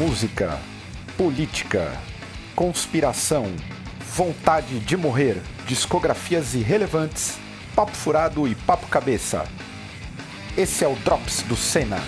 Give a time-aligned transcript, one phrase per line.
[0.00, 0.58] música,
[1.14, 1.92] política,
[2.56, 3.54] conspiração,
[4.16, 7.38] vontade de morrer, discografias irrelevantes,
[7.76, 9.46] papo furado e papo cabeça.
[10.56, 11.98] Esse é o Drops do Senna.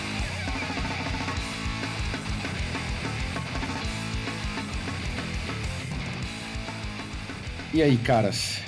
[7.75, 8.61] E aí, caras?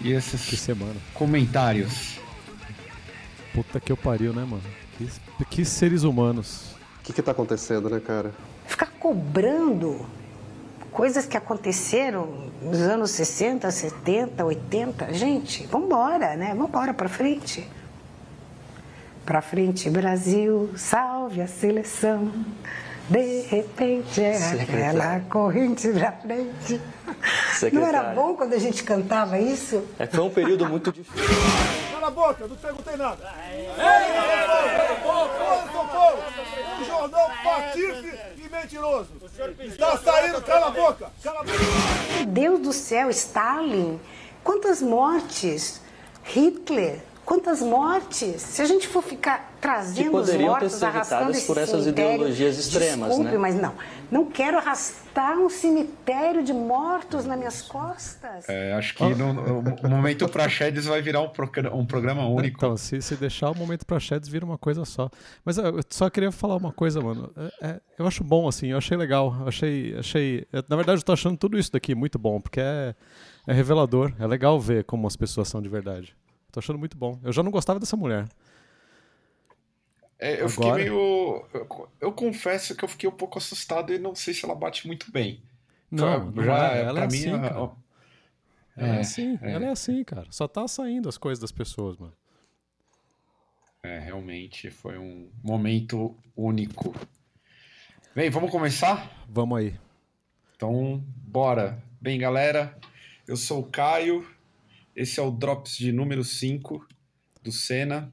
[0.00, 0.96] E esses Que semana.
[1.14, 2.18] comentários?
[3.54, 4.62] Puta que eu pariu, né, mano?
[4.96, 6.72] Que, que seres humanos.
[7.00, 8.32] O que, que tá acontecendo, né, cara?
[9.00, 10.04] Cobrando
[10.90, 15.12] coisas que aconteceram nos anos 60, 70, 80.
[15.12, 16.54] Gente, vambora, né?
[16.54, 17.68] Vambora pra frente.
[19.24, 22.32] Pra frente, Brasil, salve a seleção.
[23.08, 26.80] De repente é aquela corrente pra frente.
[27.72, 29.82] Não era bom quando a gente cantava isso?
[29.98, 31.24] É, foi um período muito difícil.
[31.92, 33.34] Cala a boca, não te perguntei nada.
[33.50, 33.68] Ei,
[35.72, 36.18] São Paulo,
[36.80, 38.12] um jornal patife
[38.48, 39.10] e mentiroso.
[39.60, 41.58] Está saindo, cala a boca, cala a boca.
[42.16, 44.00] Meu Deus do céu, Stalin,
[44.42, 45.80] quantas mortes?
[46.24, 48.40] Hitler, quantas mortes?
[48.40, 51.58] Se a gente for ficar trazendo Que poderiam os ter mortos, sido arrastando esse por
[51.58, 53.38] essas cemitério, ideologias extremas, desculpe, né?
[53.38, 53.74] mas não.
[54.10, 58.48] Não quero arrastar um cemitério de mortos nas minhas costas.
[58.48, 61.30] É, acho que no, no- o momento pra Chedes vai virar um,
[61.74, 62.56] um programa único.
[62.56, 65.10] Então, se, se deixar o momento pra Sheds, vira uma coisa só.
[65.44, 67.30] Mas eu só queria falar uma coisa, mano.
[67.60, 69.36] É- é- eu acho bom, assim, eu achei legal.
[69.42, 69.94] Eu achei.
[69.98, 72.94] achei na verdade, eu tô achando tudo isso daqui muito bom, porque é,
[73.46, 74.14] é revelador.
[74.18, 76.16] É legal ver como as pessoas são de verdade.
[76.58, 77.20] Tô achando muito bom.
[77.22, 78.28] Eu já não gostava dessa mulher.
[80.18, 80.82] É, eu fiquei Agora?
[80.82, 81.46] meio.
[81.54, 84.88] Eu, eu confesso que eu fiquei um pouco assustado e não sei se ela bate
[84.88, 85.40] muito bem.
[85.88, 87.70] Não, Pra- não é, ela é pra mim, assim, a- cara.
[88.76, 89.52] Ela é, É, assim, é.
[89.52, 90.26] ela é assim, cara.
[90.30, 92.12] Só tá saindo as coisas das pessoas, mano.
[93.84, 96.92] É, realmente foi um momento único.
[98.16, 99.08] Bem, vamos começar?
[99.28, 99.76] Vamos aí.
[100.56, 101.80] Então, bora.
[102.00, 102.76] Bem, galera,
[103.28, 104.26] eu sou o Caio.
[104.98, 106.84] Esse é o Drops de número 5
[107.40, 108.12] do Senna.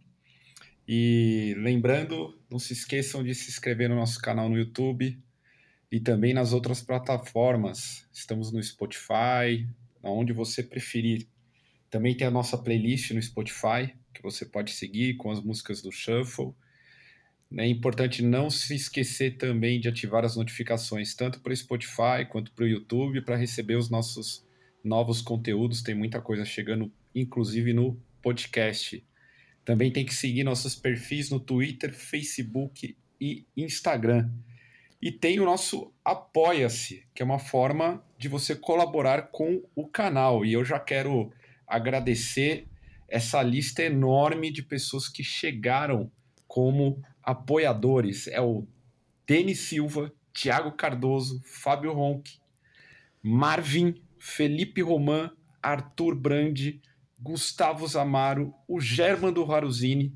[0.87, 5.19] E lembrando, não se esqueçam de se inscrever no nosso canal no YouTube
[5.91, 8.07] e também nas outras plataformas.
[8.13, 9.67] Estamos no Spotify,
[10.03, 11.27] onde você preferir.
[11.89, 15.91] Também tem a nossa playlist no Spotify, que você pode seguir com as músicas do
[15.91, 16.53] Shuffle.
[17.57, 22.51] É importante não se esquecer também de ativar as notificações, tanto para o Spotify quanto
[22.51, 24.44] para o YouTube, para receber os nossos
[24.85, 25.81] novos conteúdos.
[25.81, 29.03] Tem muita coisa chegando, inclusive no podcast.
[29.65, 34.29] Também tem que seguir nossos perfis no Twitter, Facebook e Instagram.
[35.01, 40.45] E tem o nosso Apoia-se, que é uma forma de você colaborar com o canal.
[40.45, 41.31] E eu já quero
[41.67, 42.67] agradecer
[43.07, 46.11] essa lista enorme de pessoas que chegaram
[46.47, 48.27] como apoiadores.
[48.27, 48.67] É o
[49.27, 52.39] Denis Silva, Tiago Cardoso, Fábio Ronck,
[53.21, 53.95] Marvin,
[54.27, 55.29] Felipe Roman,
[55.61, 56.81] Arthur Brandi,
[57.21, 60.11] Gustavo Zamaro, o German do Haruzini.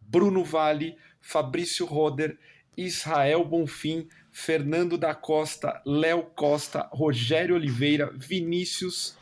[0.00, 2.36] Bruno Vale, Fabrício Roder,
[2.76, 9.16] Israel Bonfim, Fernando da Costa, Léo Costa, Rogério Oliveira, Vinícius,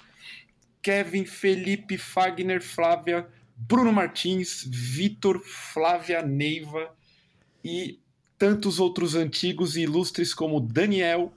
[0.80, 6.96] Kevin, Felipe, Fagner, Flávia, Bruno Martins, Vitor, Flávia Neiva
[7.62, 8.00] e
[8.38, 11.30] tantos outros antigos e ilustres como Daniel,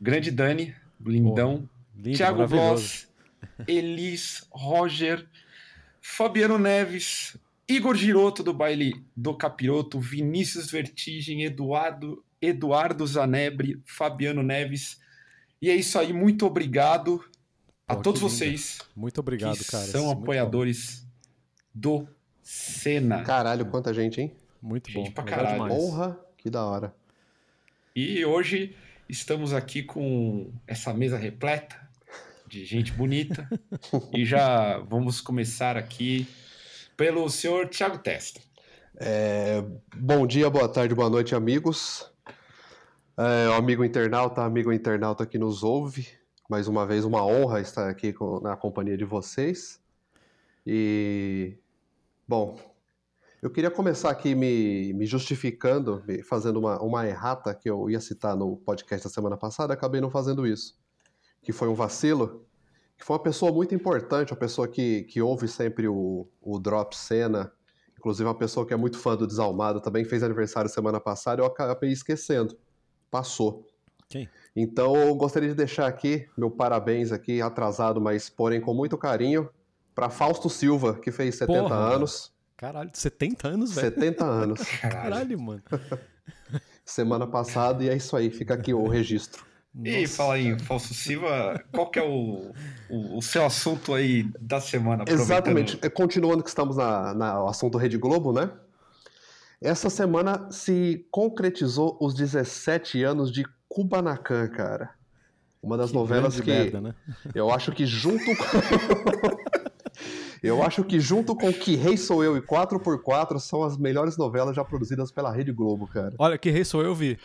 [0.00, 0.72] grande Dani,
[1.04, 2.46] lindão, Lindo, Thiago.
[2.46, 3.08] Bloss,
[3.66, 5.26] Elis, Roger,
[6.00, 7.36] Fabiano Neves,
[7.68, 15.00] Igor Giroto do baile do Capiroto, Vinícius Vertigem, Eduardo, Eduardo Zanebre, Fabiano Neves.
[15.60, 17.24] E é isso aí, muito obrigado
[17.88, 18.36] a Pô, todos que lindo.
[18.38, 19.84] vocês Muito obrigado, que cara.
[19.84, 21.06] são apoiadores
[21.74, 22.06] do
[22.42, 23.22] Senna.
[23.22, 24.32] Caralho, quanta gente, hein?
[24.62, 25.12] Muito Gente bom.
[25.12, 25.72] pra caralho.
[25.72, 26.94] Honra, que da hora.
[27.94, 28.74] E hoje
[29.08, 31.76] estamos aqui com essa mesa repleta
[32.46, 33.48] de gente bonita.
[34.14, 36.26] e já vamos começar aqui
[36.96, 38.40] pelo senhor Thiago Testa.
[38.98, 39.62] É,
[39.94, 42.10] bom dia, boa tarde, boa noite, amigos.
[43.18, 46.08] É, amigo internauta, amigo internauta que nos ouve.
[46.48, 49.80] Mais uma vez, uma honra estar aqui com- na companhia de vocês.
[50.64, 51.56] E,
[52.26, 52.58] bom,
[53.46, 58.00] eu queria começar aqui me, me justificando, me fazendo uma, uma errata que eu ia
[58.00, 60.76] citar no podcast da semana passada, acabei não fazendo isso.
[61.42, 62.44] Que foi um vacilo.
[62.98, 66.96] Que foi uma pessoa muito importante, uma pessoa que, que ouve sempre o, o Drop
[66.96, 67.52] Cena,
[67.96, 71.46] Inclusive, uma pessoa que é muito fã do Desalmado também fez aniversário semana passada eu
[71.46, 72.56] acabei esquecendo.
[73.10, 73.66] Passou.
[74.08, 74.28] Quem?
[74.54, 79.48] Então, eu gostaria de deixar aqui meu parabéns aqui, atrasado, mas porém com muito carinho,
[79.94, 82.35] para Fausto Silva, que fez 70 Porra, anos.
[82.56, 83.94] Caralho, 70 anos, velho.
[83.94, 84.60] 70 anos.
[84.80, 85.62] Caralho, mano.
[86.84, 89.44] semana passada e é isso aí, fica aqui o registro.
[89.84, 90.16] E Nossa.
[90.16, 92.50] fala aí, Falso Silva, qual que é o,
[92.88, 95.04] o, o seu assunto aí da semana?
[95.06, 95.78] Exatamente.
[95.82, 98.50] É, Continuando que estamos na, na o assunto Rede Globo, né?
[99.60, 104.90] Essa semana se concretizou os 17 anos de Kubanacan, cara.
[105.62, 106.94] Uma das Que novelas que merda, né?
[107.34, 108.44] eu acho que junto com...
[110.42, 114.54] Eu acho que junto com Que Rei Sou Eu e 4x4 são as melhores novelas
[114.54, 116.14] já produzidas pela Rede Globo, cara.
[116.18, 117.18] Olha, que rei sou eu, vi.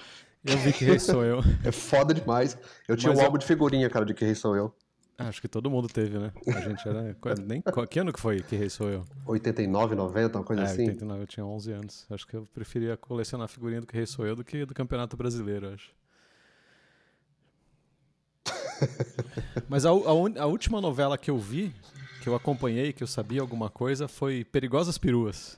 [0.43, 1.41] Eu vi que rei sou eu.
[1.63, 2.57] É foda demais.
[2.87, 4.73] Eu tinha Mas um eu- álbum de figurinha, cara, de Que Rei Sou Eu.
[5.17, 6.31] Ah, Acho que todo mundo teve, né?
[6.47, 7.15] A gente era.
[7.45, 7.61] Nem...
[7.87, 9.05] Que ano que foi que rei sou eu?
[9.27, 10.81] 89, 90, uma coisa é, assim.
[10.87, 12.07] 89, eu tinha 11 anos.
[12.09, 15.15] Acho que eu preferia colecionar figurinha do que rei sou eu do que do Campeonato
[15.15, 15.91] Brasileiro, eu acho.
[19.69, 21.71] Mas a, a a última novela que eu vi,
[22.21, 25.57] que eu acompanhei, que eu sabia alguma coisa, foi Perigosas Peruas.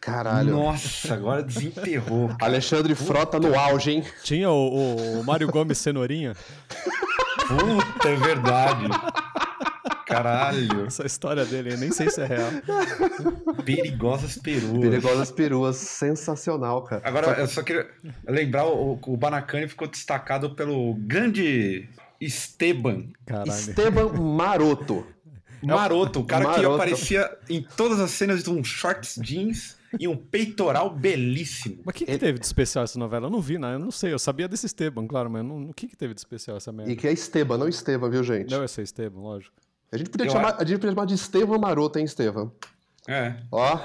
[0.00, 0.52] Caralho.
[0.52, 2.28] Nossa, agora desenterrou.
[2.28, 2.44] cara.
[2.44, 4.04] Alexandre Frota no auge, hein?
[4.22, 6.34] Tinha o, o Mário Gomes Cenourinha.
[7.48, 8.88] Puta, é verdade.
[10.06, 10.86] Caralho.
[10.86, 12.50] Essa história dele, eu nem sei se é real.
[13.64, 14.80] Perigosas peruas.
[14.80, 17.00] Perigosas peruas, sensacional, cara.
[17.04, 17.88] Agora, eu só queria
[18.26, 21.88] lembrar, o, o Banacani ficou destacado pelo grande
[22.20, 23.48] Esteban Caralho.
[23.50, 25.06] Esteban Maroto.
[25.66, 26.74] Maroto, o cara que Maroto.
[26.74, 31.78] aparecia em todas as cenas de um shorts jeans e um peitoral belíssimo.
[31.84, 33.26] Mas o que, que teve de especial essa novela?
[33.26, 33.74] Eu não vi, né?
[33.74, 34.12] Eu não sei.
[34.12, 36.90] Eu sabia desse Esteban, claro, mas não- o que, que teve de especial essa merda?
[36.90, 38.50] E que é Esteban, não Esteban, viu, gente?
[38.50, 39.54] Não, eu sei Esteban, lógico.
[39.92, 42.50] A gente podia Eu chamar, a gente podia chamar de Esteban Maroto, hein, Esteban?
[43.06, 43.34] É.
[43.50, 43.78] Ó,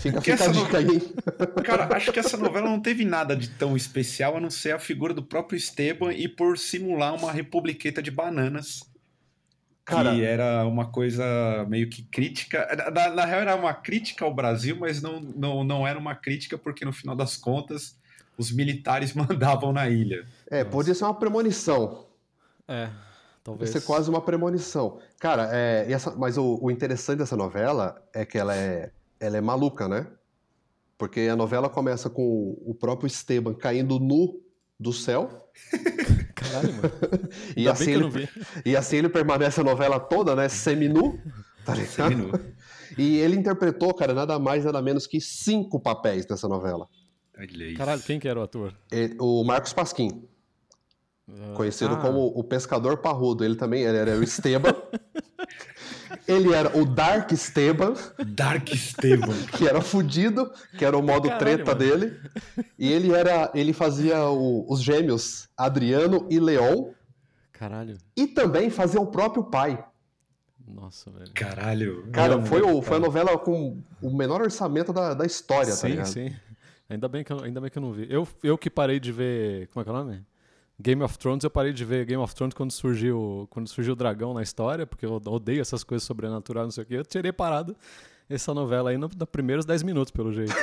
[0.00, 1.02] fica, Que fica a dica aí, hein?
[1.64, 4.78] Cara, acho que essa novela não teve nada de tão especial a não ser a
[4.80, 8.80] figura do próprio Esteban e por simular uma republiqueta de bananas.
[9.86, 11.24] Cara- que era uma coisa
[11.68, 12.66] meio que crítica.
[12.92, 16.58] Na, na real, era uma crítica ao Brasil, mas não, não, não era uma crítica
[16.58, 17.96] porque, no final das contas,
[18.36, 20.26] os militares mandavam na ilha.
[20.50, 22.04] É, podia ser uma premonição.
[22.66, 22.88] É,
[23.44, 23.70] talvez.
[23.70, 24.98] ser quase uma premonição.
[25.20, 28.90] Cara, é, e essa- mas o, o interessante dessa novela é que ela é,
[29.20, 30.08] ela é maluca, né?
[30.98, 34.40] Porque a novela começa com o próprio Esteban caindo nu
[34.80, 35.48] do céu.
[36.50, 36.90] Caralho, mano.
[37.56, 38.28] E assim, ele,
[38.64, 40.48] e assim ele permanece a novela toda, né?
[40.48, 41.18] Seminu.
[41.64, 41.90] Tá ligado?
[42.10, 42.32] Seminu.
[42.96, 46.86] E ele interpretou, cara, nada mais, nada menos que cinco papéis nessa novela.
[47.76, 48.72] Caralho, quem que era o ator?
[48.90, 50.26] Ele- o Marcos Pasquim,
[51.54, 52.00] conhecido Ah.
[52.00, 53.44] como o Pescador Parrudo.
[53.44, 54.74] Ele também ele era o Esteban.
[56.26, 57.94] ele era o Dark Esteban.
[58.26, 59.34] Dark Esteban.
[59.56, 61.78] que era fudido, que era o modo Caralho, treta mano.
[61.78, 62.20] dele.
[62.78, 66.90] E ele era, ele fazia o- os gêmeos Adriano e Leon
[67.52, 67.96] Caralho.
[68.16, 69.82] e também fazia o próprio pai.
[70.66, 71.30] Nossa, velho.
[71.32, 72.08] Caralho.
[72.12, 75.88] Cara, foi, o, foi a novela com o menor orçamento da, da história, tá sim,
[75.88, 76.06] ligado?
[76.06, 76.34] sim.
[76.88, 78.06] Ainda bem, que eu, ainda bem que eu não vi.
[78.10, 79.68] Eu, eu que parei de ver.
[79.68, 80.24] Como é que é o nome?
[80.78, 83.96] Game of Thrones, eu parei de ver Game of Thrones quando surgiu, quando surgiu o
[83.96, 86.94] dragão na história, porque eu odeio essas coisas sobrenaturais, não sei o quê.
[86.96, 87.74] Eu tirei parado
[88.28, 90.52] essa novela aí nos primeiros 10 minutos, pelo jeito.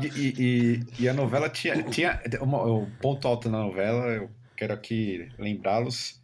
[0.00, 1.82] E, e- e- e a novela tinha.
[1.82, 6.20] tinha uma- o ponto alto na novela, eu quero aqui lembrá-los.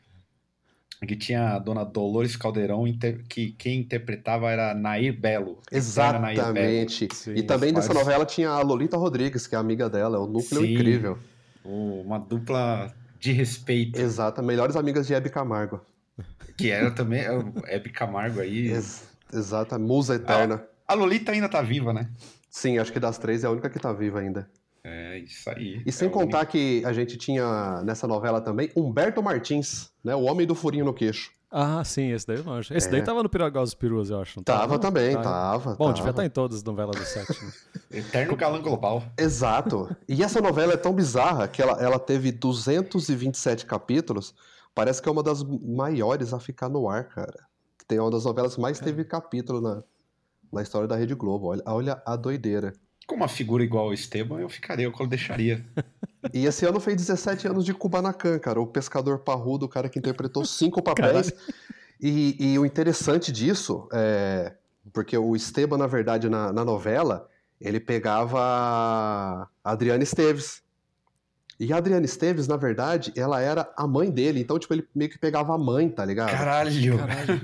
[1.07, 2.85] Que tinha a dona Dolores Caldeirão,
[3.29, 5.61] que quem interpretava era Nair Belo.
[5.71, 6.49] Era Nair Belo.
[6.59, 7.09] Exatamente.
[7.15, 10.21] Sim, e também faz- nessa novela tinha a Lolita Rodrigues, que é amiga dela, é
[10.21, 10.73] um núcleo Sim.
[10.75, 11.19] incrível.
[11.71, 14.01] Uma dupla de respeito.
[14.01, 15.81] Exato, melhores amigas de Hebe Camargo.
[16.57, 18.73] Que era também é Hebe Camargo aí.
[18.73, 20.65] Ex exata, musa eterna.
[20.87, 22.09] A Lolita ainda tá viva, né?
[22.49, 24.49] Sim, acho que das três é a única que tá viva ainda.
[24.83, 25.83] É isso aí.
[25.85, 30.15] E sem É o contar que a gente tinha nessa novela também Humberto Martins, né?
[30.15, 31.31] O homem do furinho no queixo.
[31.51, 32.75] Ah, sim, esse daí eu não acho.
[32.75, 32.91] Esse É.
[32.91, 34.39] daí tava no Piragosos Perus, eu acho.
[34.39, 34.79] não Tava não?
[34.81, 35.23] também, Tá.
[35.23, 35.71] tava.
[35.77, 35.93] Bom, tava.
[35.95, 37.27] devia estar em todas as novelas do set.
[37.43, 37.53] Né?
[37.91, 39.03] Eterno galã global.
[39.17, 39.95] Exato.
[40.07, 44.35] E essa novela é tão bizarra que ela, ela teve 227 capítulos.
[44.75, 47.47] Parece que é uma das maiores a ficar no ar, cara.
[47.87, 49.83] Tem uma das novelas que mais teve capítulo na,
[50.53, 51.47] na história da Rede Globo.
[51.47, 52.75] Olha, olha a doideira.
[53.07, 55.65] Com uma figura igual ao Esteban, eu ficaria, eu deixaria.
[56.33, 58.61] E esse ano fez 17 anos de Kubanacan, cara.
[58.61, 61.33] O pescador parrudo, o cara que interpretou cinco papéis.
[62.01, 64.55] E, e o interessante disso é.
[64.93, 67.29] Porque o Esteban, na verdade, na, na novela,
[67.61, 70.63] ele pegava a Adriana Esteves.
[71.61, 74.41] E a Adriana Esteves, na verdade, ela era a mãe dele.
[74.41, 76.31] Então, tipo, ele meio que pegava a mãe, tá ligado?
[76.31, 76.99] Caralho!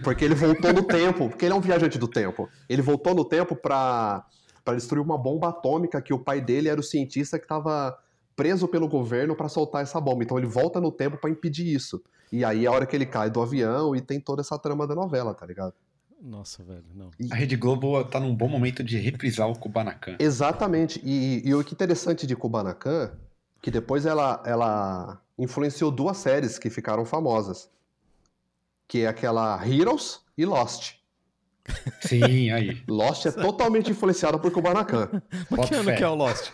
[0.04, 2.49] Porque ele voltou no tempo, porque ele é um viajante do tempo.
[2.69, 4.25] Ele voltou no tempo pra,
[4.64, 7.99] pra destruir uma bomba atômica que o pai dele era o cientista que tava
[8.37, 10.25] preso pelo governo pra soltar essa bomba.
[10.25, 12.03] Então ele volta no tempo pra impedir isso.
[12.33, 14.87] E aí é a hora que ele cai do avião e tem toda essa trama
[14.87, 15.75] da novela, tá ligado?
[16.21, 17.11] Nossa, velho, não.
[17.31, 20.17] A Rede Globo tá num bom momento de reprisar o Kubanacan.
[20.19, 21.00] Exatamente.
[21.05, 23.12] E, e o que é interessante de Kubanacan,
[23.61, 27.69] que depois ela, ela influenciou duas séries que ficaram famosas.
[28.88, 30.95] Que é aquela Heroes e Lost.
[32.00, 32.83] Sim, aí.
[32.88, 35.09] Lost é totalmente influenciada por Kubanacan.
[35.50, 35.97] Mas Bota que ano fé.
[35.97, 36.50] que é o Lost?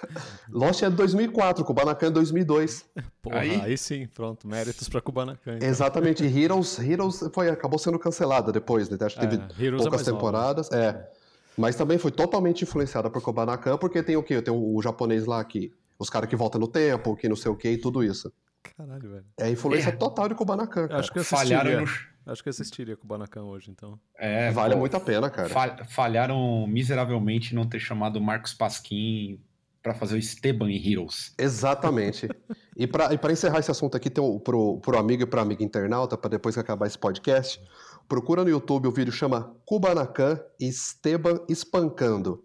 [0.48, 2.84] Lost é de 2004, Kubanacan é 2002.
[3.22, 3.76] Porra, aí, Aí?
[3.78, 4.46] sim, pronto.
[4.46, 5.56] Méritos pra Kubanacan.
[5.56, 5.68] então.
[5.68, 6.24] Exatamente.
[6.24, 8.96] Heroes, Heroes foi, acabou sendo cancelada depois, né?
[9.00, 10.12] Acho que É, teve Heroes é poucas nova.
[10.18, 10.70] temporadas.
[10.72, 11.10] É.
[11.56, 14.40] Mas também foi totalmente influenciada por Kubanacan, porque tem o quê?
[14.40, 15.72] Tem o, japonês lá que.
[15.98, 18.32] Os caras que voltam no tempo, que não sei o quê e tudo isso.
[18.76, 19.24] Caralho, velho.
[19.38, 19.92] É a influência É.
[19.92, 21.00] total de Eu Kubanacan, cara.
[21.00, 21.86] acho que eu Falharam no.
[22.26, 23.98] Acho que eu assistiria Kubanacan hoje, então.
[24.18, 25.48] É, Vale muito a pena, cara.
[25.48, 29.40] fal- falharam miseravelmente em não ter chamado o Marcos Pasquim
[29.82, 31.32] pra fazer o Esteban em Heroes.
[31.38, 32.28] Exatamente.
[32.76, 35.40] e pra e pra encerrar esse assunto aqui, tem o, pro, pro amigo e pra
[35.42, 37.60] amiga internauta, pra depois que acabar esse podcast,
[38.06, 42.44] procura no YouTube o vídeo chama Kubanacan e Esteban espancando.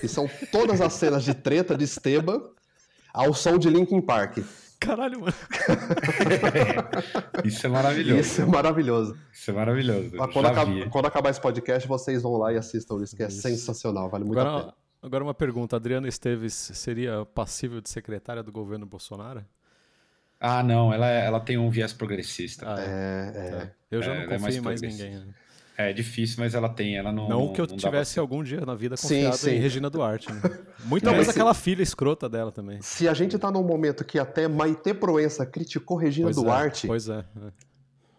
[0.00, 2.42] Que são todas as cenas de treta de Esteban
[3.14, 4.38] ao som de Linkin Park.
[4.78, 5.32] Caralho, mano.
[7.44, 8.20] Isso é maravilhoso.
[8.20, 9.16] Isso é maravilhoso.
[9.32, 10.10] Isso é maravilhoso.
[10.14, 13.28] Mas quando, acaba- quando acabar esse podcast, vocês vão lá e assistam isso, que é
[13.28, 13.40] Isso.
[13.42, 14.56] sensacional, vale muito a pena.
[14.58, 15.76] Agora, agora uma pergunta.
[15.76, 19.44] Adriana Esteves seria passível de secretária do governo Bolsonaro?
[20.38, 22.66] Ah, não, ela, ela tem um viés progressista.
[22.68, 22.84] Ah, é.
[22.84, 23.50] É, é.
[23.50, 23.70] Tá.
[23.90, 25.10] Eu já É, não é confio mais em mais ninguém.
[25.16, 25.26] né?
[25.78, 26.96] É difícil, mas ela tem.
[26.96, 27.28] Ela não.
[27.28, 29.50] Não que eu não tivesse pra- algum dia na vida Sim, confiado sim.
[29.50, 30.32] em Regina Duarte.
[30.32, 30.40] Né?
[30.86, 32.80] Muito Não, menos se- aquela filha escrota dela também.
[32.80, 36.88] Se a gente tá num momento que até Maite Proença criticou Regina Pois Duarte, é,
[36.88, 37.24] pois é.
[37.42, 37.66] é.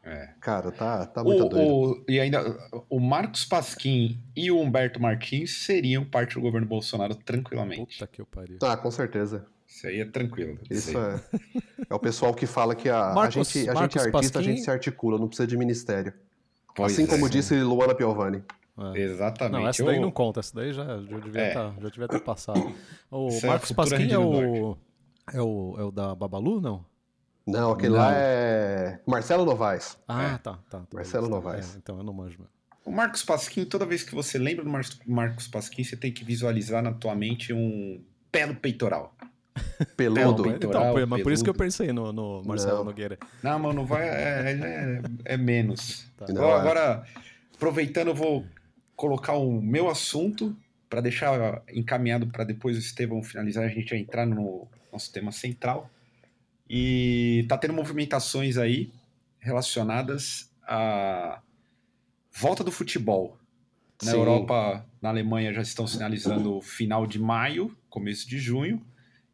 [0.10, 0.30] É.
[0.40, 1.68] cara, tá, tá muito O, doido.
[1.70, 2.42] o- e ainda,
[2.90, 7.98] o Marcos Pasquim e o Humberto Martins seriam parte do governo Bolsonaro tranquilamente.
[7.98, 8.58] Puta que eu pariu.
[8.64, 9.46] Ah, com certeza.
[9.68, 10.58] Isso aí é tranquilo.
[10.70, 11.20] Isso é.
[11.90, 14.12] É o pessoal que fala que a, a Marcos- gente, a gente é artista, a
[14.12, 16.14] Pasquim- gente se articula, não precisa de ministério.
[16.78, 17.08] Pois assim é.
[17.08, 18.42] como disse Luana Piovani.
[18.96, 19.00] É.
[19.02, 19.60] Exatamente.
[19.62, 21.54] Não, essa daí Eu- não conta, essa daí já, já, devia, É.
[21.54, 22.74] tá- já devia ter passado.
[23.12, 24.78] O Isso é Marcos futura Pasquim é o,
[25.34, 25.76] é o.
[25.80, 26.86] É o da Babalu, não?
[27.46, 27.98] Não, aquele Não.
[27.98, 29.98] lá é Marcelo Novaes.
[30.08, 30.80] Ah, tá, tá.
[30.80, 30.86] tá.
[30.94, 31.74] Marcelo Tá, Novaes.
[31.74, 32.48] é, então eu não manjo mesmo.
[32.86, 36.24] O Marcos Pasquim, toda vez que você lembra do Mar Marcos Pasquim, você tem que
[36.24, 39.14] visualizar na tua mente um pé no peitoral.
[39.98, 40.44] Peludo.
[40.46, 41.72] Não, Então, mas por isso que eu peludo.
[41.78, 42.86] pensei no, no Marcelo Não.
[42.86, 43.18] Nogueira.
[43.44, 45.02] Não, mano, vai, é, é-
[45.34, 46.06] é menos.
[46.18, 46.26] Tá.
[46.30, 46.54] Não, é.
[46.54, 47.04] Agora,
[47.56, 48.46] aproveitando, eu vou
[48.96, 50.56] colocar o meu assunto
[50.90, 55.32] para deixar encaminhado para depois o Estevão finalizar, a gente já entrar no nosso tema
[55.32, 55.90] central.
[56.70, 58.92] E tá tendo movimentações aí
[59.40, 61.40] relacionadas à
[62.34, 63.38] volta do futebol.
[64.04, 64.18] Na Sim.
[64.18, 68.82] Europa, na Alemanha, já estão sinalizando final de maio, começo de junho.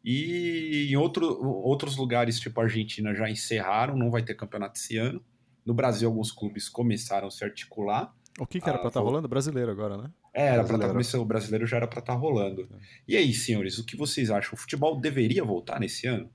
[0.04, 4.98] E em outro, outros lugares, tipo a Argentina, já encerraram, não vai ter campeonato esse
[4.98, 5.22] ano.
[5.64, 8.14] No Brasil, alguns clubes começaram a se articular.
[8.38, 9.28] O que, que era Ah, pra estar vou- rolando?
[9.28, 10.10] Brasileiro agora, né?
[10.34, 10.92] É, era para estar Brasileiro.
[10.92, 12.68] começando, o brasileiro já era para estar rolando.
[13.08, 14.54] E aí, senhores, o que vocês acham?
[14.54, 16.28] O futebol deveria voltar nesse ano?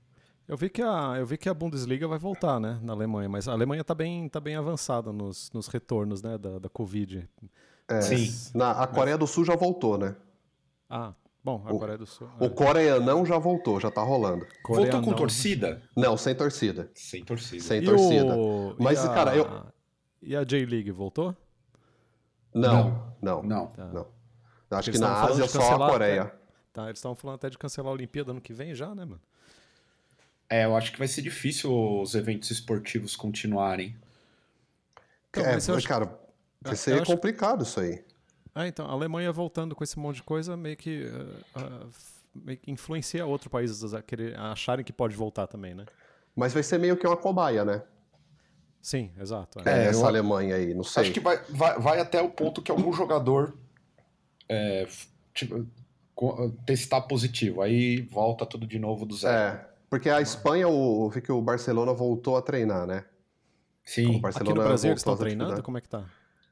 [0.48, 3.46] Eu vi que a, eu vi que a Bundesliga vai voltar, né, na Alemanha, mas
[3.46, 7.28] a Alemanha tá bem, tá bem avançada nos, nos retornos, né, da, da Covid.
[7.86, 8.50] É, Sim.
[8.58, 10.16] Na, a Coreia do Sul já voltou, né?
[10.88, 11.12] Ah,
[11.42, 12.28] bom, a O- Coreia do Sul.
[12.38, 14.46] O coreanão já voltou, já tá rolando.
[14.62, 15.16] Coreia Voltou com não.
[15.18, 15.82] torcida?
[15.96, 16.90] Não, sem torcida.
[16.94, 17.62] Sem torcida.
[17.62, 18.36] Sem E torcida.
[18.36, 19.66] o- e Mas, a- cara, eu-
[20.22, 21.34] E a J-League voltou?
[22.54, 23.72] Não, não, não.
[23.92, 24.06] Não.
[24.68, 24.78] Tá.
[24.78, 26.22] Acho Eles que na Ásia só a Coreia.
[26.22, 26.40] até-
[26.72, 29.20] Tá, eles estavam falando até de cancelar a Olimpíada ano que vem já, né, mano?
[30.48, 33.96] É, eu acho que vai ser difícil os eventos esportivos continuarem.
[35.30, 36.18] Então, é, mas acho- cara,
[36.60, 38.04] vai ser acho- complicado isso aí.
[38.54, 41.04] Ah, então, a Alemanha voltando com esse monte de coisa meio que,
[41.54, 45.74] ah, f- meio que influencia outros países a, querer, a acharem que pode voltar também,
[45.74, 45.86] né?
[46.34, 47.82] Mas vai ser meio que uma cobaia, né?
[48.82, 49.60] Sim, exato.
[49.68, 51.02] É, É, essa eu- Alemanha aí, não sei.
[51.02, 53.56] Acho que vai, vai, vai até o ponto que algum jogador
[54.48, 54.86] é,
[55.34, 55.66] tipo,
[56.66, 57.62] testar positivo.
[57.62, 59.34] Aí volta tudo de novo do zero.
[59.56, 63.04] É, porque a Espanha, o, eu vi que o Barcelona voltou a treinar, né?
[63.04, 64.20] O Sim.
[64.20, 65.62] Barcelona Aqui no Brasil eles voltou estão treinando?
[65.62, 66.04] Como é que tá?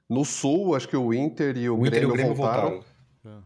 [0.09, 2.71] No Sul, acho que o Inter e o, O Inter e Grêmio, o Grêmio voltaram.
[2.71, 2.89] voltaram.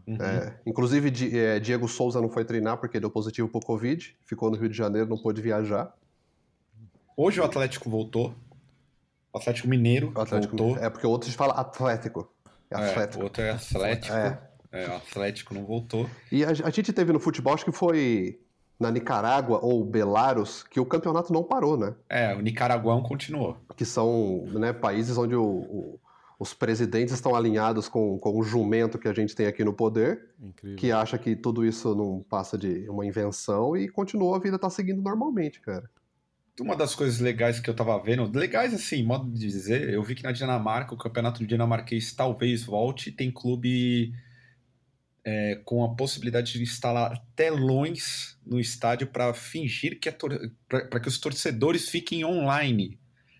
[0.07, 0.15] Uhum.
[0.21, 4.15] É, inclusive, é, Diego Souza não foi treinar porque deu positivo pro Covid.
[4.25, 5.93] Ficou no Rio de Janeiro, não pôde viajar.
[7.17, 8.33] Hoje o Atlético voltou.
[9.33, 10.83] O Atlético Mineiro O Atlético, voltou.
[10.83, 12.31] é porque o outro se fala Atlético.
[12.71, 13.21] É É, Atlético.
[13.21, 14.13] o outro é Atlético.
[14.15, 14.39] É.
[14.71, 16.09] É, o Atlético não voltou.
[16.31, 18.39] E a, a gente teve no futebol, acho que foi
[18.79, 21.93] na Nicarágua ou Belarus, que o campeonato não parou, né?
[22.09, 23.55] É, o Nicaraguão continuou.
[23.75, 25.99] Que são né, países onde o- o-
[26.43, 30.29] os presidentes estão alinhados com, com o jumento que a gente tem aqui no poder,
[30.41, 30.77] Incrível.
[30.77, 34.69] que acha que tudo isso não passa de uma invenção e continuou, a vida tá
[34.69, 35.89] seguindo normalmente, cara.
[36.59, 40.15] uma das coisas legais que eu tava vendo, legais assim, modo de dizer, eu vi
[40.15, 44.13] que na Dinamarca, o campeonato dinamarquês talvez volte, tem clube
[45.23, 50.11] é, com a possibilidade de instalar telões no estádio para fingir que
[50.67, 52.99] para que os torcedores fiquem online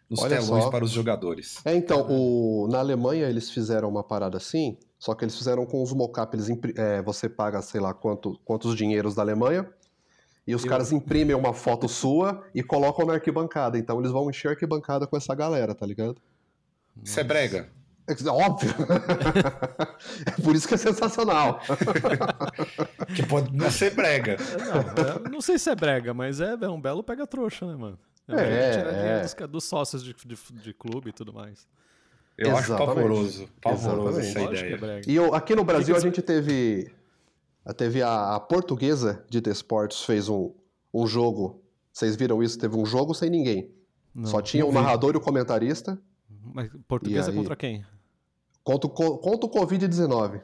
[0.09, 0.69] nos Olha telões só.
[0.69, 1.59] para os jogadores.
[1.65, 5.81] É, então, o, na Alemanha eles fizeram uma parada assim, só que eles fizeram com
[5.81, 9.67] os mocap, eles é, você paga, sei lá, quanto, quantos dinheiros da Alemanha,
[10.45, 13.77] e os Eu- caras imprimem uma foto sua e colocam na arquibancada.
[13.77, 16.17] Então eles vão encher a arquibancada com essa galera, tá ligado?
[17.03, 17.69] Isso é brega.
[18.05, 18.69] É que- óbvio.
[20.27, 21.59] é por isso que é sensacional.
[23.15, 24.37] Que pode não ser brega.
[24.37, 27.97] Não, é- não sei se é brega, mas é, é um belo pega-trouxa, né, mano?
[28.29, 28.97] Um É, de tirar é.
[28.99, 31.67] dinheiro dos, dos sócios de, de, de clube e tudo mais.
[32.37, 32.95] Eu acho Exatamente.
[32.95, 33.49] pavoroso.
[33.61, 34.29] Pavoroso Exatamente.
[34.29, 34.77] essa Lógico é ideia.
[34.77, 35.11] brega.
[35.11, 36.91] E eu- aqui no Brasil que a gente teve.
[37.77, 40.51] Teve a, a portuguesa de Desportos fez um,
[40.93, 41.61] um jogo.
[41.91, 42.57] Vocês viram isso?
[42.59, 43.71] Teve um jogo sem ninguém.
[44.13, 44.75] Não, Só tinha o vi.
[44.75, 45.97] narrador e o comentarista.
[46.53, 47.37] Mas portuguesa aí?
[47.37, 47.85] contra quem?
[48.63, 50.41] Contra contra o Covid-19.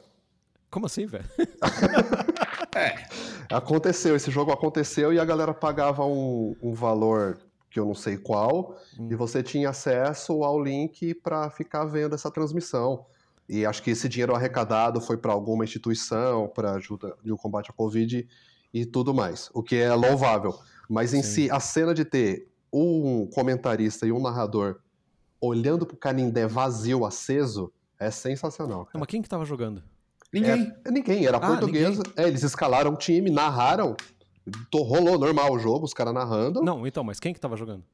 [0.70, 1.24] Como assim, velho?
[3.50, 7.36] Aconteceu, esse jogo aconteceu e a galera pagava um, um valor
[7.70, 8.76] que eu não sei qual,
[9.08, 13.06] e você tinha acesso ao link para ficar vendo essa transmissão.
[13.48, 17.72] E acho que esse dinheiro arrecadado foi para alguma instituição, para ajuda no combate à
[17.72, 18.28] Covid
[18.72, 20.58] e tudo mais, o que é louvável.
[20.88, 21.46] Mas em Sim.
[21.46, 24.80] si, a cena de ter um comentarista e um narrador
[25.40, 28.78] olhando pro Canindé vazio, aceso, é sensacional.
[28.78, 28.98] Não, cara.
[28.98, 29.82] mas quem que tava jogando?
[30.32, 30.72] Ninguém.
[30.84, 32.02] É, ninguém, era Ah, portuguesa.
[32.16, 33.96] É, eles escalaram o time, narraram.
[34.70, 36.62] To- Rolou normal o jogo, os caras narrando.
[36.62, 37.84] Não, então, mas quem que tava jogando?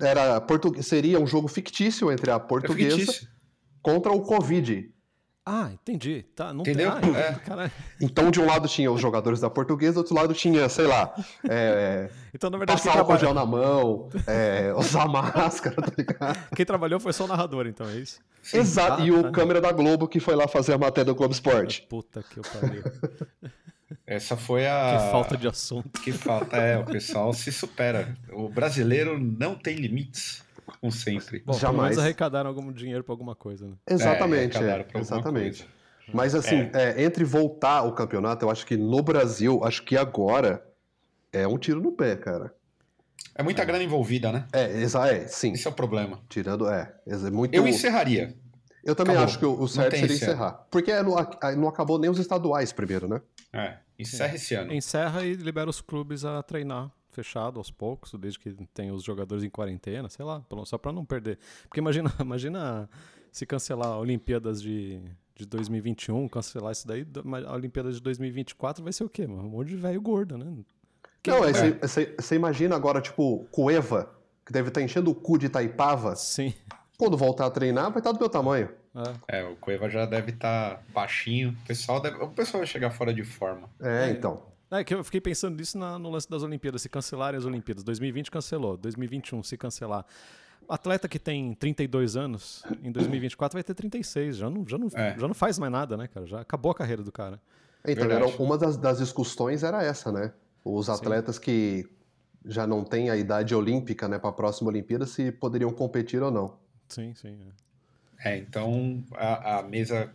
[0.00, 0.82] Era portu...
[0.82, 3.28] Seria um jogo fictício entre a É portuguesa fictício.
[3.82, 4.90] contra o Covid.
[5.46, 6.22] Ah, entendi.
[6.34, 6.90] Tá, não Entendeu?
[7.00, 7.14] Tem...
[7.14, 7.70] Ah, É.
[8.00, 11.14] Então, de um lado tinha os jogadores da portuguesa, do outro lado tinha, sei lá,
[11.48, 16.48] é, Então, na verdade, passar álcool traba- gel na mão, é, usar máscara, tá ligado?
[16.56, 18.20] quem trabalhou foi só o narrador, então, é isso?
[18.42, 18.58] Sim.
[18.58, 19.02] Exato.
[19.02, 19.30] Ah, e o tá.
[19.32, 21.86] câmera da Globo que foi lá fazer a matéria do Globo Esporte.
[21.90, 22.82] Puta que eu pariu.
[24.06, 25.08] Essa foi Que a.
[25.10, 26.00] falta de assunto.
[26.00, 26.56] Que falta.
[26.56, 28.16] É, o pessoal se supera.
[28.32, 30.42] O brasileiro não tem limites,
[30.80, 31.38] como sempre.
[31.40, 31.90] Bom, pelo Jamais.
[31.90, 33.74] menos arrecadaram algum dinheiro pra alguma coisa, né?
[33.88, 35.62] Exatamente, É, é, exatamente.
[35.62, 35.74] coisa.
[36.12, 40.62] Mas assim, é, entre voltar o campeonato, eu acho que no Brasil, acho que agora
[41.32, 42.52] é um tiro no pé, cara.
[43.34, 44.46] É muita grana envolvida, né?
[44.52, 45.52] É, exa- é sim.
[45.52, 46.20] Esse é o problema.
[46.28, 46.94] Tirando, é.
[47.06, 47.54] É muito.
[47.54, 48.34] Eu encerraria.
[48.84, 49.28] Eu também Acabou.
[49.28, 50.32] acho que o, Não certo seria esse ano.
[50.34, 50.52] encerrar.
[50.70, 53.20] Porque não, a- não acabou nem os estaduais primeiro, né?
[53.52, 54.72] É, encerra esse ano.
[54.72, 59.42] Encerra e libera os clubes a treinar fechado aos poucos, desde que tem os jogadores
[59.44, 61.38] em quarentena, sei lá, só pra não perder.
[61.62, 62.90] Porque imagina, imagina
[63.32, 65.00] se cancelar a Olimpíadas de,
[65.34, 67.06] de 2021, cancelar isso daí,
[67.46, 69.44] a Olimpíadas de 2024 vai ser o quê, mano?
[69.46, 70.44] Um monte de velho gordo, né?
[71.26, 71.50] Não, é?
[71.50, 74.10] é, você você imagina agora, tipo, Cueva,
[74.44, 76.14] que deve estar enchendo o cu de Itaipava.
[76.16, 76.52] Sim.
[76.96, 78.68] Quando voltar a treinar, vai estar do meu tamanho.
[79.28, 79.40] É.
[79.40, 81.56] É, o Cueva já deve estar baixinho.
[81.62, 82.16] O pessoal, deve...
[82.22, 83.68] o pessoal vai chegar fora de forma.
[83.80, 84.10] É, É.
[84.10, 84.42] então.
[84.70, 87.84] É que eu fiquei pensando nisso na- no lance das Olimpíadas, se cancelarem as Olimpíadas.
[87.84, 90.04] 2020 cancelou, 2021 se cancelar.
[90.68, 95.16] Atleta que tem 32 anos, em 2024 vai ter 36, já não, já não, É.
[95.18, 96.26] já não faz mais nada, né, cara?
[96.26, 97.40] Já acabou a carreira do cara.
[97.86, 98.32] Então, Verdade.
[98.32, 100.32] era, uma das, das discussões era essa, né?
[100.64, 101.86] Os atletas que
[102.46, 106.30] já não têm a idade olímpica, né, para a próxima Olimpíada, se poderiam competir ou
[106.30, 106.56] não.
[106.88, 107.38] Sim, sim.
[108.20, 108.34] é.
[108.34, 110.10] É, então a, a mesa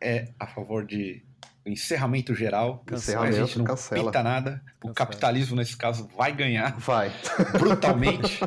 [0.00, 1.22] é a favor de
[1.64, 2.84] do encerramento geral.
[2.90, 4.04] Encerramento, a gente não cancela.
[4.06, 4.60] pinta nada.
[4.78, 4.94] O Cancela.
[4.94, 7.12] capitalismo, nesse caso, vai ganhar Vai.
[7.56, 8.40] brutalmente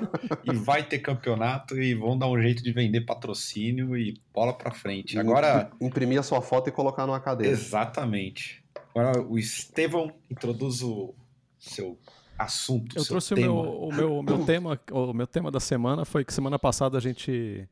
[0.43, 4.69] e vai ter campeonato e vão dar um jeito de vender patrocínio e bola pra
[4.71, 5.17] frente.
[5.17, 7.54] Agora, Imprimir a sua foto e colocar numa cadeira.
[7.54, 8.62] exatamente.
[8.93, 11.13] Agora o Estevão introduz o
[11.58, 11.97] seu
[12.37, 13.47] assunto, Eu trouxe o tema.
[13.47, 16.97] meu, o, meu, o meu tema, o meu tema da semana foi que semana passada
[16.97, 17.67] a gente,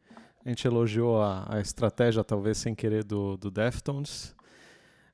[0.46, 4.36] a gente elogiou a, a estratégia, talvez sem querer, do, do Deftones.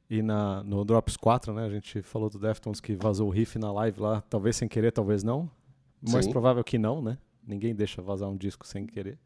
[0.09, 3.59] E na, no Drops 4, né, a gente falou do Deftones que vazou o riff
[3.59, 5.49] na live lá, talvez sem querer, talvez não.
[6.01, 6.31] Mais Sim.
[6.31, 7.17] provável que não, né?
[7.45, 9.19] Ninguém deixa vazar um disco sem querer.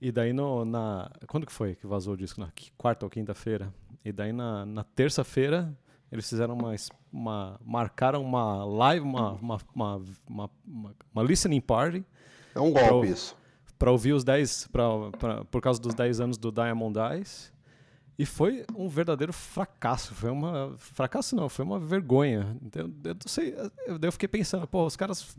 [0.00, 1.10] E daí no, na.
[1.26, 2.40] Quando que foi que vazou o disco?
[2.40, 3.72] Na quarta ou quinta-feira?
[4.04, 5.74] E daí na, na terça-feira
[6.12, 6.74] eles fizeram uma,
[7.12, 7.60] uma.
[7.64, 10.50] marcaram uma live, uma, uma, uma, uma,
[11.12, 12.04] uma, listening party
[12.54, 13.36] É um golpe Pro- isso.
[13.78, 14.68] para ouvir os 10.
[14.68, 14.84] Pra,
[15.18, 17.52] pra, por causa dos 10 anos do Diamond Eyes.
[18.16, 20.14] E foi um verdadeiro fracasso.
[20.14, 20.74] Foi uma.
[20.78, 22.56] Fracasso não, foi uma vergonha.
[22.74, 23.54] Eu, eu não sei.
[23.86, 25.36] Eu, eu fiquei pensando, pô, os caras.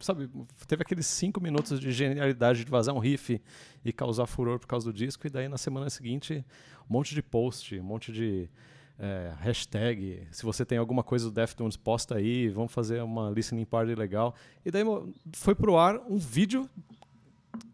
[0.00, 0.28] Sabe,
[0.66, 3.40] teve aqueles cinco minutos de genialidade de vazar um riff
[3.84, 6.44] e causar furor por causa do disco, e daí na semana seguinte,
[6.90, 8.50] um monte de post, um monte de
[8.98, 13.64] é, hashtag, se você tem alguma coisa do Deftones, posta aí, vamos fazer uma listening
[13.64, 14.34] party legal.
[14.64, 14.84] E daí
[15.32, 16.68] foi pro ar um vídeo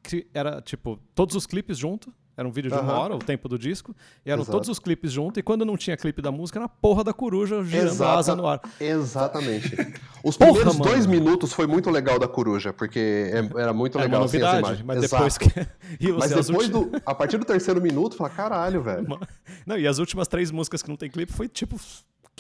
[0.02, 2.12] que era, tipo, todos os clipes junto.
[2.40, 2.98] Era um vídeo de uma Aham.
[3.00, 3.94] hora, o tempo do disco.
[4.24, 4.56] E eram Exato.
[4.56, 5.38] todos os clipes junto.
[5.38, 8.18] E quando não tinha clipe da música, era a porra da coruja girando a Exata-
[8.18, 8.62] asa no ar.
[8.80, 9.76] Exatamente.
[10.24, 10.90] Os Porra, primeiros mano.
[10.90, 14.38] dois minutos foi muito legal da coruja, porque é- era muito Era legal uma assim,
[14.38, 14.86] as novidade, imagens.
[14.86, 15.22] mas Exato.
[15.24, 15.60] depois que.
[16.00, 17.02] e Mas depois ulti- do.
[17.04, 19.06] A partir do terceiro minuto, fala, caralho, velho.
[19.66, 21.78] Não, e as últimas três músicas que não tem clipe foi tipo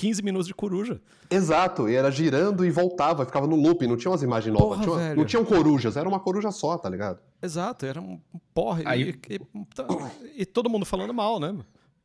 [0.00, 0.98] 15 minutos de coruja.
[1.30, 4.78] Exato, e era girando e voltava, ficava no loop, não tinha umas imagens novas.
[4.78, 5.16] Porra, tinha- velho.
[5.18, 7.18] não tinham corujas, era uma coruja só, tá ligado?
[7.42, 8.18] Exato, era um
[8.54, 8.82] porra.
[8.82, 11.54] e- Aí- E, e- e todo mundo falando mal, né?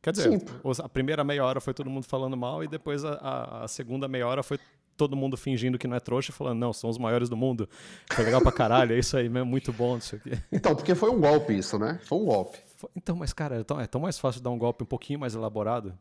[0.02, 0.44] Quer dizer, Sim.
[0.82, 4.06] a primeira meia hora foi todo mundo falando mal e depois a, a- a segunda
[4.06, 4.58] meia hora foi
[4.96, 7.68] todo mundo fingindo que não é trouxa e falando, não, são os maiores do mundo.
[8.12, 10.32] Foi legal pra caralho, é isso aí mesmo, muito bom, isso aqui.
[10.52, 11.98] Então, porque foi um golpe isso, né?
[12.04, 12.58] Foi um golpe.
[12.76, 15.18] Foi- Então, mas cara, é tão, é tão mais fácil dar um golpe um pouquinho
[15.18, 15.92] mais elaborado.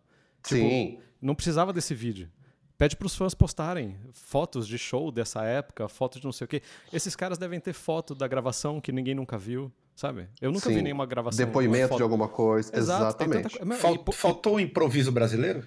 [0.45, 0.99] Tipo, Sim.
[1.21, 2.29] Não precisava desse vídeo.
[2.77, 6.61] Pede pros fãs postarem fotos de show dessa época, fotos de não sei o quê.
[6.91, 10.27] Esses caras devem ter foto da gravação que ninguém nunca viu, sabe?
[10.41, 10.81] Eu nunca vi Sim.
[10.81, 11.45] nenhuma gravação.
[11.45, 11.97] Depoimento foto.
[11.97, 12.77] de alguma coisa.
[12.77, 13.85] Exato, tanta Exatamente.
[13.87, 15.63] e po- faltou o improviso brasileiro?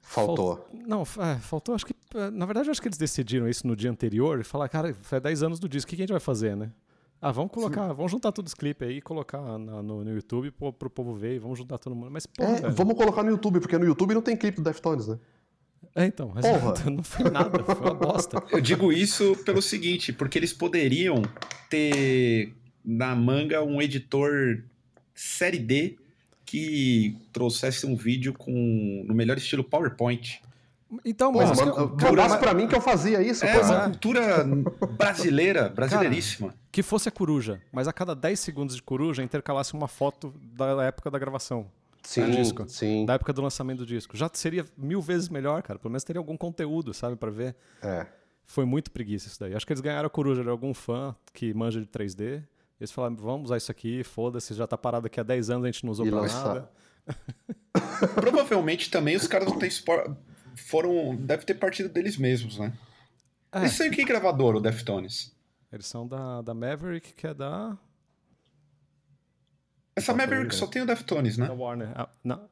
[0.00, 0.56] Faltou.
[0.56, 1.94] Fal- Não, é, faltou, acho que.
[2.14, 4.94] é, Na verdade, eu acho que eles decidiram isso no dia anterior e falaram, cara,
[5.02, 6.70] faz 10 anos do disco, o que que a gente vai fazer, né?
[7.26, 10.72] Ah, vamos colocar, vamos juntar todos os clipes aí, colocar na- no, no YouTube pro,
[10.74, 12.10] pro povo ver e vamos juntar todo mundo.
[12.10, 12.74] Mas, pô, É, velho.
[12.74, 15.18] vamos colocar no YouTube, porque no YouTube não tem clipe do Deftones, né?
[15.94, 16.40] É, então, Porra.
[16.40, 18.42] exato, não foi nada, foi uma bosta.
[18.52, 21.22] Eu digo isso pelo seguinte, porque eles poderiam
[21.70, 22.52] ter
[22.84, 24.62] na manga um editor
[25.14, 25.96] série D
[26.44, 30.42] que trouxesse um vídeo com no melhor estilo PowerPoint.
[31.04, 31.50] Então, Pô, mas.
[31.58, 33.64] que mano, eu- mandasse pra mim que eu fazia isso, É pô.
[33.66, 34.44] uma cultura
[34.98, 36.54] brasileira, brasileiríssima.
[36.70, 40.82] que fosse a coruja, mas a cada 10 segundos de coruja intercalasse uma foto da
[40.84, 41.66] época da gravação.
[42.02, 42.68] Sim, do disco.
[42.68, 43.06] sim.
[43.06, 44.14] Da época do lançamento do disco.
[44.16, 45.78] Já seria mil vezes melhor, cara.
[45.78, 47.56] Pelo menos teria algum conteúdo, sabe, pra ver.
[47.82, 48.06] É.
[48.44, 49.54] Foi muito preguiça isso daí.
[49.54, 52.42] Acho que eles ganharam a coruja de algum fã que manja de 3D.
[52.78, 55.68] Eles falaram, vamos usar isso aqui, foda-se, já tá parado aqui há 10 anos, a
[55.68, 56.44] gente não usou E pra lançar.
[56.46, 56.70] nada.
[58.14, 59.68] Provavelmente também os caras não têm
[60.56, 62.72] foram deve ter partido deles mesmos, né?
[63.52, 63.58] É.
[63.60, 65.34] Eles são em que gravador, o Deftones?
[65.72, 67.76] Eles são da, da Maverick, que é da,
[69.96, 71.46] Essa Tá Maverick bem, só tem o Deftones, né?
[71.46, 71.88] da Warner.
[71.94, 72.48] Ah, não.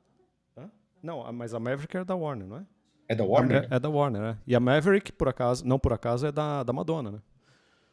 [0.57, 0.71] Hã?
[1.03, 2.67] Não, a- mas a Maverick é da Warner, não é?
[3.09, 3.69] É da Warner?
[3.69, 4.37] Ma- É da Warner, é.
[4.47, 7.19] E a Maverick, por acaso, não por acaso, é da, da Madonna, né?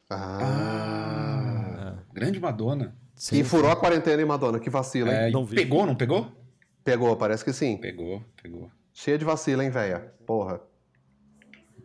[0.10, 1.96] Ah.
[2.14, 2.96] Grande Madonna.
[3.32, 4.60] E furou a quarentena, hein, Madonna?
[4.60, 5.18] Que vacila, hein?
[5.28, 5.56] É, não vi.
[5.56, 6.32] pegou, não pegou?
[6.84, 7.78] Pegou, parece que sim.
[7.78, 8.72] Pegou, pegou.
[9.02, 10.14] Cheia de vacila, hein, velha?
[10.26, 10.60] Porra.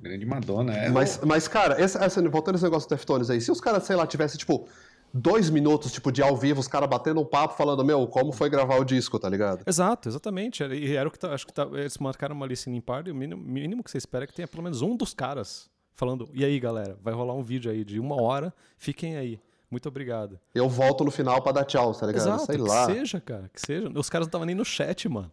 [0.01, 0.73] Grande Madonna.
[0.75, 3.85] É, Mas, mas cara, esse, esse- voltando esse negócio do Deftones aí, se os caras,
[3.85, 4.67] sei lá, tivessem, tipo,
[5.13, 8.51] dois minutos, tipo, de ao vivo, os caras batendo um papo, falando, meu, como foi
[8.51, 9.63] gravar o disco, tá ligado?
[9.65, 10.65] Exato, exatamente.
[10.65, 13.13] E era o que tá, acho que tá, eles marcaram uma listening party.
[13.13, 16.29] O mínimo, mínimo que você espera é que tenha pelo menos um dos caras falando:
[16.35, 19.41] e aí, galera, vai rolar um vídeo aí de uma hora, fiquem aí.
[19.71, 20.39] Muito obrigado.
[20.53, 22.23] Eu volto no final pra dar tchau, tá ligado?
[22.27, 22.87] Exato, sei que lá.
[22.87, 23.89] seja, cara, que seja.
[23.95, 25.31] Os caras não estavam nem no chat, mano.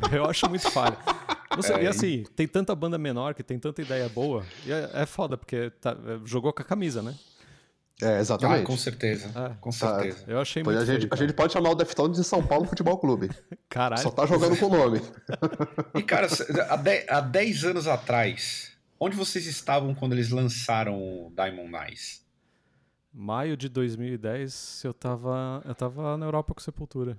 [0.12, 0.96] Eu acho muito falha.
[1.60, 4.44] Sei, e assim, tem tanta banda menor que tem tanta ideia boa.
[4.66, 7.14] E é, é foda, porque tá- jogou com a camisa, né?
[8.02, 8.64] É, Ah, exatamente.
[8.64, 9.30] com certeza.
[9.38, 9.54] É.
[9.60, 10.24] Com certeza.
[10.26, 12.44] Eu achei Pois muito a, gente, feio, a gente pode chamar o Deftones de São
[12.44, 13.30] Paulo Futebol Clube.
[13.70, 14.02] Caralho.
[14.02, 15.00] Só tá jogando com o nome.
[15.94, 16.26] E, cara,
[16.70, 22.24] há 10, há 10 anos atrás, onde vocês estavam quando eles lançaram o Diamond Eyes?
[23.12, 27.16] Maio de 2010, eu tava, eu tava na Europa com Sepultura.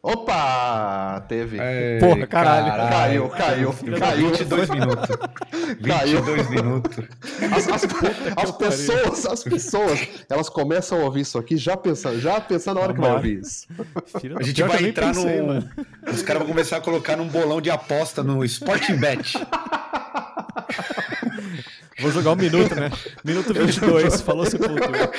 [0.00, 1.24] Opa!
[1.28, 1.58] Teve.
[1.60, 2.88] É, Porra, caralho.
[2.90, 4.30] Caiu, caiu, caiu.
[4.30, 5.08] 22 minutos.
[5.86, 6.22] Caiu.
[6.22, 7.04] 22 minutos.
[7.52, 7.84] As, as-
[8.36, 12.82] as pessoas, as pessoas, elas começam a ouvir isso aqui já pensando, já pensando na
[12.82, 13.66] hora que vai ouvir isso.
[14.38, 15.46] A gente vai entrar pensei, no.
[15.48, 15.70] mano.
[16.06, 19.36] Os caras vão começar a colocar num bolão de aposta no Sporting Bet.
[22.00, 22.90] Vou jogar um minuto, né?
[23.24, 25.10] Minuto 22, falou Sepultura.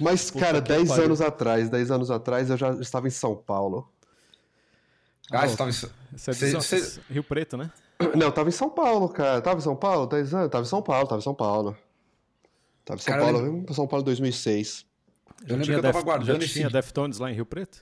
[0.00, 1.04] Mas, cara, que 10 pariu.
[1.04, 3.88] anos atrás, 10 anos atrás eu já estava em São Paulo.
[5.30, 5.70] Ah, você tava.
[5.70, 5.86] Isso
[6.28, 7.70] é Cê- cê- Rio Preto, né?
[8.16, 9.40] Não, eu tava em São Paulo, cara.
[9.40, 11.76] Tava em São Paulo, 10 anos, tava em São Paulo, tava em São Paulo.
[12.84, 14.84] Tava em São Cara, Paulo, eu eu São Paulo em 2006.
[15.42, 16.54] Eu lembro Tinha que eu tava Def- guardando já esse.
[16.54, 17.78] tinha Deftones lá em Rio Preto?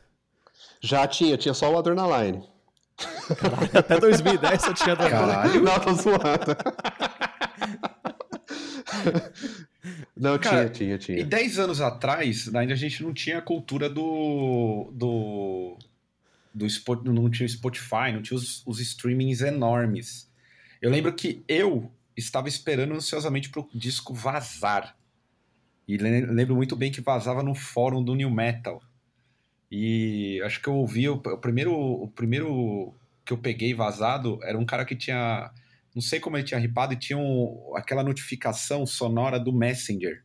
[0.81, 2.47] Já tinha, tinha só o Adrenaline.
[3.75, 5.27] Até 2010 só tinha Deftones.
[5.35, 5.63] Caralho.
[5.63, 6.57] Não, tô zoando.
[10.17, 11.27] Não, Cara, tinha, tinha, E tinha.
[11.27, 14.91] 10 anos atrás, ainda a gente não tinha a cultura do.
[14.95, 15.77] do.
[16.53, 20.31] do Spo- não tinha o Spotify, não tinha os, os streamings enormes.
[20.83, 24.97] Eu lembro que eu estava esperando ansiosamente pro disco vazar.
[25.89, 28.83] E le- lembro muito bem que vazava no fórum do New Metal.
[29.71, 32.93] E acho que eu ouvi o, o primeiro, o primeiro
[33.25, 35.51] que eu peguei vazado era um cara que tinha.
[35.95, 40.23] Não sei como ele tinha ripado e tinha um, aquela notificação sonora do Messenger.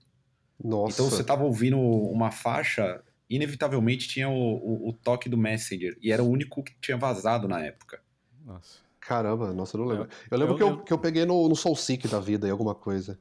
[0.63, 0.93] Nossa.
[0.93, 5.97] Então você tava ouvindo uma faixa, inevitavelmente tinha o, o, o toque do Messenger.
[6.01, 8.01] E era o único que tinha vazado na época.
[8.45, 8.79] Nossa.
[8.99, 10.05] Caramba, nossa, eu não lembro.
[10.05, 12.19] Eu- Eu, lembro eu- que, eu, eu- que eu peguei no, no Soul Seek da
[12.19, 13.19] vida e alguma coisa.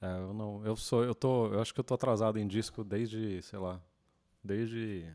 [0.00, 2.82] É, eu não, eu sou, eu tô, eu acho que eu tô atrasado em disco
[2.84, 3.80] desde, sei lá,
[4.42, 5.06] desde,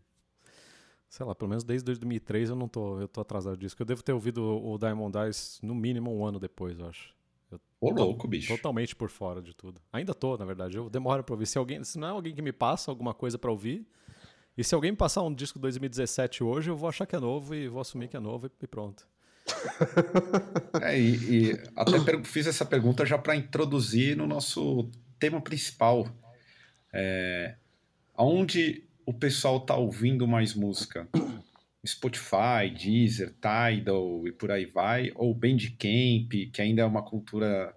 [1.11, 3.81] sei lá, pelo menos desde 2003 eu não tô, eu tô atrasado em disco.
[3.81, 7.13] Eu devo ter ouvido o Diamond Eyes no mínimo um ano depois, eu acho.
[7.81, 8.47] Ô, louco, bicho.
[8.55, 9.81] Totalmente por fora de tudo.
[9.91, 10.77] Ainda tô, na verdade.
[10.77, 11.47] Eu demoro pra ouvir.
[11.47, 13.85] Se alguém, se não é alguém que me passa alguma coisa pra ouvir,
[14.57, 17.53] e se alguém me passar um disco 2017 hoje, eu vou achar que é novo
[17.53, 19.05] e vou assumir que é novo e- pronto.
[20.81, 26.07] É, e, e até fiz essa pergunta já para introduzir no nosso tema principal.
[26.93, 27.55] É,
[28.15, 31.07] aonde o pessoal tá ouvindo mais música?
[31.85, 35.11] Spotify, Deezer, Tidal e por aí vai?
[35.15, 37.75] Ou Bandcamp, que ainda é uma cultura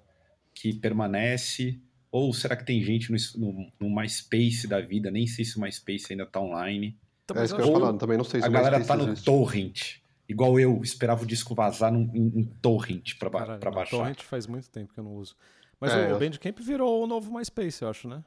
[0.55, 1.81] que permanece?
[2.13, 5.11] Ou será que tem gente no, no, no MySpace da vida?
[5.11, 6.97] Nem sei se o MySpace ainda tá online.
[7.25, 8.99] Então, é isso que eu ia falar, também não sei se A o galera MySpace
[8.99, 9.25] tá no existe.
[9.25, 9.81] torrent.
[10.29, 13.97] Igual eu, esperava o disco vazar num, em, em torrent pra, Caralho, pra baixar.
[13.99, 15.35] Torrent faz muito tempo que eu não uso.
[15.81, 18.23] Mas É, o eu- Bandcamp virou o novo MySpace, eu acho, né?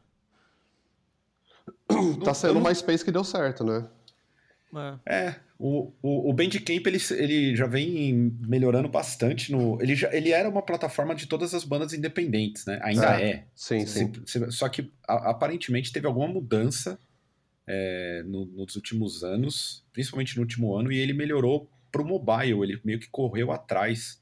[2.23, 3.88] Tá sendo eu o não- MySpace que deu certo, né?
[5.06, 5.27] É.
[5.27, 9.51] É, o, o, o Bandcamp ele, ele já vem melhorando bastante.
[9.51, 12.80] No, ele, já, ele era uma plataforma de todas as bandas independentes, né?
[12.84, 13.45] Ainda é.
[13.56, 14.12] Sim, sim.
[14.25, 16.99] Se- se- Só que a- aparentemente teve alguma mudança
[17.65, 22.80] é, no- nos últimos anos, principalmente no último ano, e ele melhorou pro mobile, ele
[22.84, 24.21] meio que correu atrás.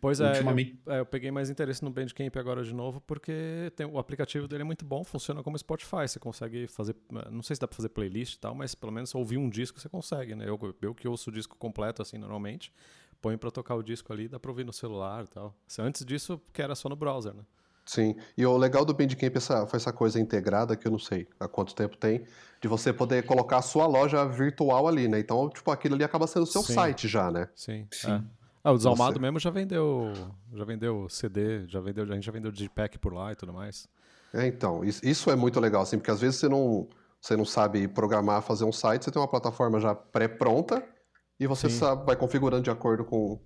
[0.00, 3.72] Pois é, ultimamente- eu, é, eu peguei mais interesse no Bandcamp agora de novo, porque
[3.76, 6.96] tem, o aplicativo dele é muito bom, funciona como Spotify, você consegue fazer,
[7.30, 9.78] não sei se dá pra fazer playlist e tal, mas pelo menos ouvir um disco
[9.80, 10.48] você consegue, né?
[10.48, 12.72] Eu, eu que ouço o disco completo assim normalmente,
[13.22, 15.54] ponho pra tocar o disco ali, dá pra ouvir no celular e tal.
[15.66, 17.42] Se Antes disso, que era só no browser, né?
[17.84, 18.16] Sim.
[18.36, 21.28] E o legal do Bandcamp é essa, foi essa coisa integrada, que eu não sei
[21.38, 22.24] há quanto tempo tem,
[22.60, 25.20] de você poder colocar a sua loja virtual ali, né?
[25.20, 26.74] Então, tipo, aquilo ali acaba sendo o seu Sim.
[26.74, 27.48] site já, né?
[27.54, 27.86] Sim.
[27.92, 28.10] Sim.
[28.10, 28.45] é.
[28.66, 30.12] Ah, o Desalmado Você- mesmo já vendeu,
[30.52, 33.86] já vendeu CD, já vendeu, a gente já vendeu Digipack por lá e tudo mais.
[34.34, 36.88] É, então, isso, é muito legal, assim, porque às vezes você não,
[37.20, 40.82] você não sabe programar, fazer um site, você tem uma plataforma já pré-pronta
[41.38, 43.38] e você sabe, vai configurando de acordo com,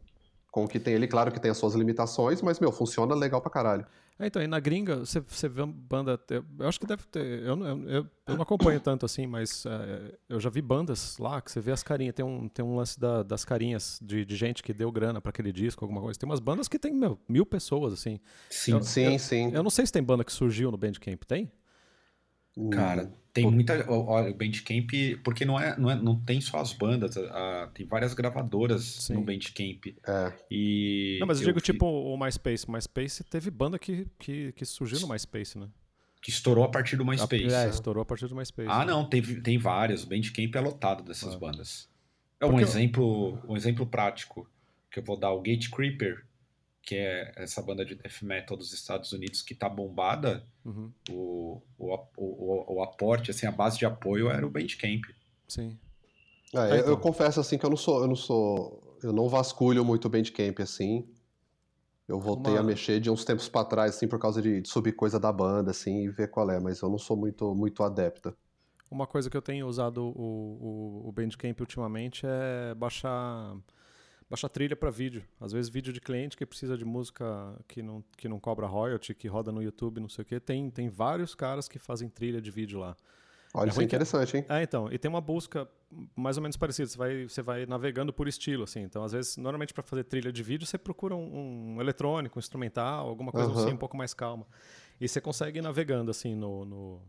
[0.50, 1.06] com o que tem ali.
[1.06, 3.85] Claro que tem as suas limitações, mas, meu, funciona legal pra caralho.
[4.22, 6.20] É, então, e na gringa, você, você vê uma banda.
[6.28, 7.42] Eu, acho que deve ter.
[7.42, 11.16] Eu, não- eu, eu, eu não acompanho tanto assim, mas é, eu já vi bandas
[11.16, 12.14] lá que você vê as carinhas.
[12.14, 15.30] Tem um, tem um lance da- das carinhas de, de gente que deu grana pra
[15.30, 16.20] aquele disco, alguma coisa.
[16.20, 18.20] Tem umas bandas que tem, meu, mil pessoas, assim.
[18.50, 19.50] Sim, Eu- Sim, sim.
[19.54, 21.50] Eu não sei se tem banda que surgiu no Bandcamp, tem?
[22.68, 23.85] Cara, tem muita.
[23.88, 24.90] ó, Olha, o Bandcamp,
[25.25, 28.83] porque não, é, não, é, não tem só as bandas, a- a- tem várias gravadoras
[28.85, 29.14] Sim.
[29.14, 29.87] no Bandcamp.
[30.07, 30.33] É.
[30.51, 32.66] E não, mas eu, eu digo fi- tipo o MySpace.
[32.66, 35.68] O MySpace teve banda que, que, que surgiu no MySpace, né?
[36.23, 37.55] Que estourou a partir do MySpace.
[37.55, 38.68] É, estourou a partir do MySpace.
[38.70, 38.92] Ah, né?
[38.92, 40.05] não, tem, tem várias.
[40.05, 41.38] O Bandcamp é lotado dessas Ah.
[41.38, 41.88] bandas.
[42.38, 44.46] É um Porque eu- exemplo, um exemplo prático
[44.90, 45.31] que eu vou dar.
[45.33, 46.25] O Gate Creeper,
[46.82, 51.62] que é essa banda de death metal dos Estados Unidos que tá bombada, Uhum, o,
[51.78, 55.04] o, o, o aporte, assim, a base de apoio era o Bandcamp.
[55.48, 55.78] sim.
[56.54, 57.00] É, Ah, eu- eu então.
[57.00, 60.60] confesso assim que eu não sou, eu não sou, eu não vasculho muito o Bandcamp
[60.60, 61.08] assim.
[62.08, 64.68] Eu voltei Uma- a mexer de uns tempos pra trás assim por causa de, de
[64.68, 67.82] subir coisa da banda assim e ver qual é, mas eu não sou muito muito
[67.82, 68.36] adepto.
[68.90, 73.56] Uma coisa que eu tenho usado o, o, o Bandcamp ultimamente é baixar
[74.30, 75.24] baixar trilha para vídeo.
[75.40, 77.24] Às vezes vídeo de cliente que precisa de música
[77.66, 80.38] que não, que não cobra royalty, que roda no YouTube, não sei o quê.
[80.38, 82.96] Tem, tem vários caras que fazem trilha de vídeo lá.
[83.52, 84.46] Olha, É isso é ruim que- interessante, hein?
[84.48, 85.68] É, então, e tem uma busca
[86.14, 86.88] mais ou menos parecida.
[86.88, 88.80] Você vai, você vai navegando por estilo, assim.
[88.82, 92.40] Então, às vezes, normalmente para fazer trilha de vídeo, você procura um, um eletrônico, um
[92.40, 93.64] instrumental, alguma coisa Aham.
[93.64, 94.46] assim, um pouco mais calma.
[95.00, 97.02] E você consegue ir navegando, assim, no, no,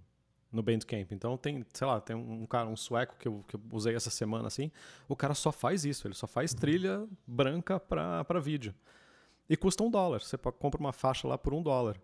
[0.52, 1.12] no Bandcamp.
[1.12, 4.10] Então, tem, sei lá, tem um cara, um sueco que eu, que eu usei essa
[4.10, 4.72] semana, assim.
[5.08, 8.74] O cara só faz isso, ele só faz trilha branca para vídeo.
[9.50, 10.22] E custa um dólar.
[10.22, 11.98] Você compra uma faixa lá por um dólar.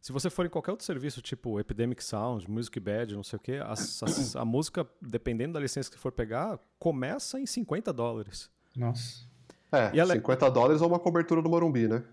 [0.00, 3.40] Se você for em qualquer outro serviço, tipo Epidemic Sound, Music Bad, não sei o
[3.40, 8.50] quê, as- as- a música, dependendo da licença que for pegar, começa em 50 dólares.
[8.76, 9.26] Nossa.
[9.72, 12.04] É, E ela- 50 dólares ou uma cobertura do Morumbi, né?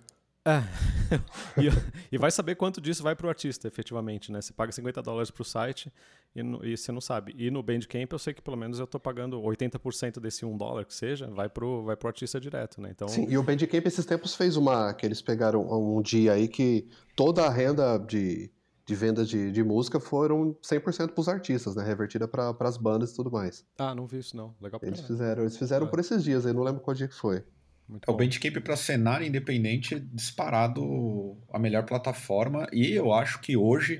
[0.46, 0.60] É.
[1.62, 4.42] e, e vai saber quanto disso vai pro artista, efetivamente, né?
[4.42, 5.92] Você paga 50 dólares pro site
[6.36, 7.34] e, no- e você não sabe.
[7.38, 10.84] E no Bandcamp eu sei que pelo menos eu tô pagando 80% desse 1 dólar
[10.86, 12.90] que seja, vai pro, vai pro artista direto, né?
[12.92, 16.48] Então, Sim, e o Bandcamp esses tempos fez uma que eles pegaram um dia aí
[16.48, 18.52] que toda a renda de
[18.86, 21.86] de venda de, de música foram 100% pros artistas, né?
[21.86, 23.66] Revertida para as bandas e tudo mais.
[23.78, 24.54] Ah, não vi isso não.
[24.60, 25.90] Legal pra Eles fizeram, eles fizeram Ah.
[25.90, 27.46] por esses dias, aí não lembro qual dia que foi.
[27.88, 28.18] Muito É, o.
[28.18, 34.00] Bandcamp para cenário independente disparado a melhor plataforma e eu acho que hoje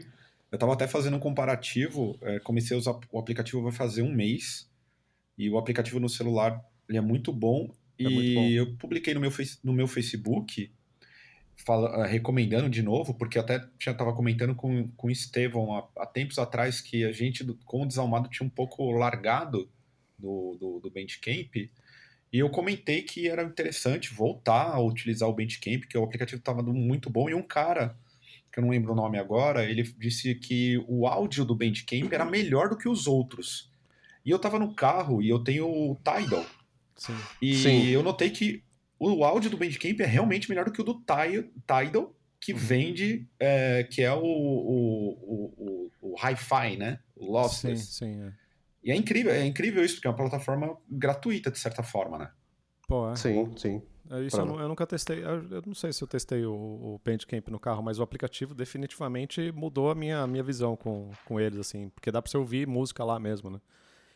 [0.52, 4.14] eu estava até fazendo um comparativo, é, comecei a usar o aplicativo vai fazer um
[4.14, 4.70] mês
[5.38, 7.70] e o aplicativo no celular ele é muito bom
[8.04, 8.58] É e muito bom.
[8.58, 9.32] eu publiquei no meu,
[9.64, 10.72] no meu Facebook
[11.66, 15.88] fala- eh, recomendando de novo, porque até já estava comentando com, com o Estevão há,
[15.98, 19.70] há tempos atrás que a gente, com o Desalmado, tinha um pouco largado
[20.18, 21.70] do, do, do Bandcamp,
[22.34, 26.64] e eu comentei que era interessante voltar a utilizar o Bandcamp, que o aplicativo estava
[26.64, 27.96] muito bom, e um cara,
[28.52, 32.26] que eu não lembro o nome agora, ele disse que o áudio do Bandcamp era
[32.26, 33.72] melhor do que os outros.
[34.26, 36.44] E eu estava no carro e eu tenho o Tidal,
[36.96, 37.16] Sim.
[37.40, 37.88] e Sim.
[37.90, 38.64] eu notei que
[38.98, 43.28] o áudio do Bandcamp é realmente melhor do que o do Ti- Tidal, que vende,
[43.40, 47.00] é, que é o, o, o, o, o hi-fi, né?
[47.16, 47.94] O Sim, lossless.
[47.94, 48.22] sim.
[48.24, 48.43] É.
[48.84, 52.32] E é incrível, é incrível isso, porque é uma plataforma gratuita, de certa forma, né?
[52.88, 53.16] Pô, é.
[53.16, 53.82] Sim, sim.
[54.12, 55.24] É, Isso Pra- eu, eu nunca testei.
[55.24, 58.54] Eu, eu não sei se eu testei o, o Bandcamp no carro, mas o aplicativo
[58.54, 61.90] definitivamente mudou a minha, a minha visão com, com eles, assim.
[61.90, 63.62] Porque dá pra você ouvir música lá mesmo, né?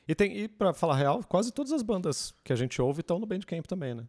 [0.05, 3.19] E, tem, e pra falar real, quase todas as bandas que a gente ouve estão
[3.19, 4.05] no Bandcamp também, né?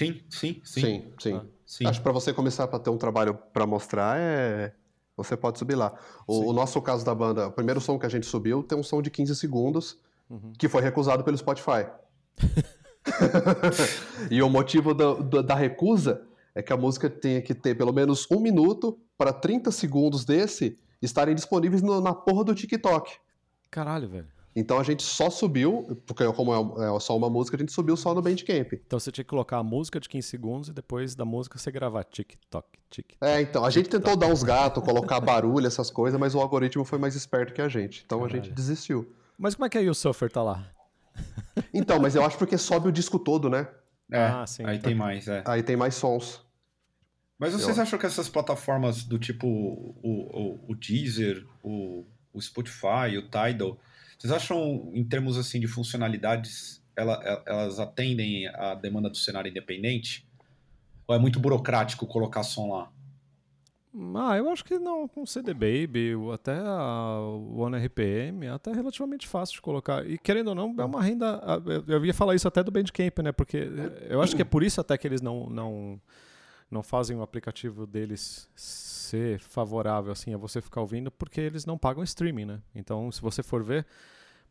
[0.00, 0.80] Sim, sim, sim.
[0.80, 1.34] Sim, sim.
[1.34, 1.86] Ah, sim.
[1.86, 4.74] Acho que para você começar para ter um trabalho para mostrar, é...
[5.22, 5.94] você pode subir lá.
[6.26, 8.82] O, o nosso caso da banda, o primeiro som que a gente subiu tem um
[8.82, 10.52] som de 15 segundos Uhum.
[10.56, 11.86] que foi recusado pelo Spotify.
[14.30, 16.22] e o motivo da, da- da recusa
[16.54, 20.78] é que a música tenha que ter pelo menos um minuto para 30 segundos desse
[21.02, 23.12] estarem disponíveis no- na porra do TikTok.
[23.70, 24.28] Caralho, velho.
[24.54, 27.96] Então a gente só subiu, porque como é, é só uma música, a gente subiu
[27.96, 28.72] só no Bandcamp.
[28.72, 31.70] Então você tinha que colocar a música de 15 segundos e depois da música você
[31.70, 33.16] gravar TikTok, TikTok.
[33.30, 36.84] É, então, a gente tentou dar uns gatos, colocar barulho, essas coisas, mas o algoritmo
[36.84, 38.02] foi mais esperto que a gente.
[38.04, 38.54] Então a gente Caralho.
[38.54, 39.14] desistiu.
[39.38, 40.66] Mas como é que aí o Suffer tá lá?
[41.72, 43.68] Então, mas eu acho porque sobe o disco todo, né?
[44.10, 44.64] É, Ah, sim.
[44.66, 45.42] aí tem mais, é.
[45.46, 46.40] Aí tem mais sons.
[47.38, 52.40] Mas vocês Eu- acham que essas plataformas do tipo o, o, o Deezer, o, o
[52.42, 53.78] Spotify, o Tidal,
[54.20, 59.48] vocês acham, em termos assim de funcionalidades, ela- ela- elas atendem à demanda do cenário
[59.50, 60.28] independente?
[61.08, 62.92] Ou é muito burocrático colocar som lá?
[64.14, 67.18] Ah, eu acho que não, com CD Baby, o- até a
[67.56, 70.08] One RPM, é até relativamente fácil de colocar.
[70.08, 71.36] E querendo ou não, é uma renda.
[71.38, 73.32] a- Eu ia falar isso até do Bandcamp, né?
[73.32, 73.68] Porque
[74.08, 76.00] eu acho que é por isso até que eles não, não,
[76.70, 81.76] não fazem o aplicativo deles ser favorável assim a você ficar ouvindo, porque eles não
[81.76, 82.62] pagam streaming, né?
[82.74, 83.84] Então, se você for ver,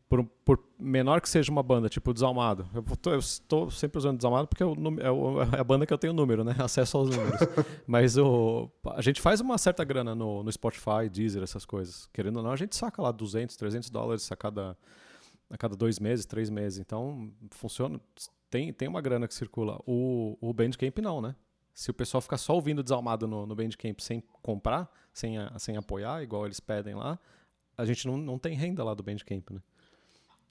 [0.08, 4.16] por, por menor que seja uma banda, tipo Desalmado, eu tô- eu estou sempre usando
[4.16, 6.54] Desalmado porque é, o é o- é a banda que eu tenho número, né?
[6.58, 7.40] Acesso aos números.
[7.86, 12.06] Mas o, a gente faz uma certa grana no, no Spotify, Deezer, essas coisas.
[12.12, 14.76] Querendo ou não, a gente saca lá 200, 300 dólares a cada,
[15.48, 16.80] a cada dois meses, três meses.
[16.80, 17.98] Então, funciona.
[18.50, 19.80] Tem, tem uma grana que circula.
[19.86, 21.36] O, o Bandcamp não, né?
[21.80, 25.78] Se o pessoal ficar só ouvindo Desalmado no, no Bandcamp sem comprar, sem, a- sem
[25.78, 27.18] apoiar, igual eles pedem lá,
[27.74, 29.62] a gente não, não tem renda lá do Bandcamp, né?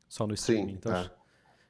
[0.07, 0.69] Só no streaming.
[0.71, 1.01] Sim, então, é.
[1.01, 1.11] acho,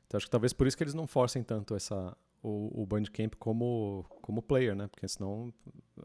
[0.07, 3.33] então acho que talvez por isso que eles não forcem tanto essa, o, o Bandcamp
[3.37, 4.87] como, como player, né?
[4.87, 5.53] Porque senão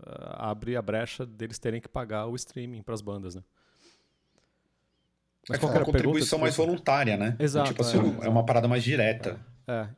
[0.05, 3.45] ah, abre a brecha deles terem que pagar o streaming para as bandas, né?
[5.49, 6.43] É qual uma contribuição pergunta?
[6.43, 7.37] mais voluntária, né?
[7.39, 8.27] Exato, Tipo assim, é.
[8.27, 9.41] é uma parada mais direta.
[9.49, 9.54] É,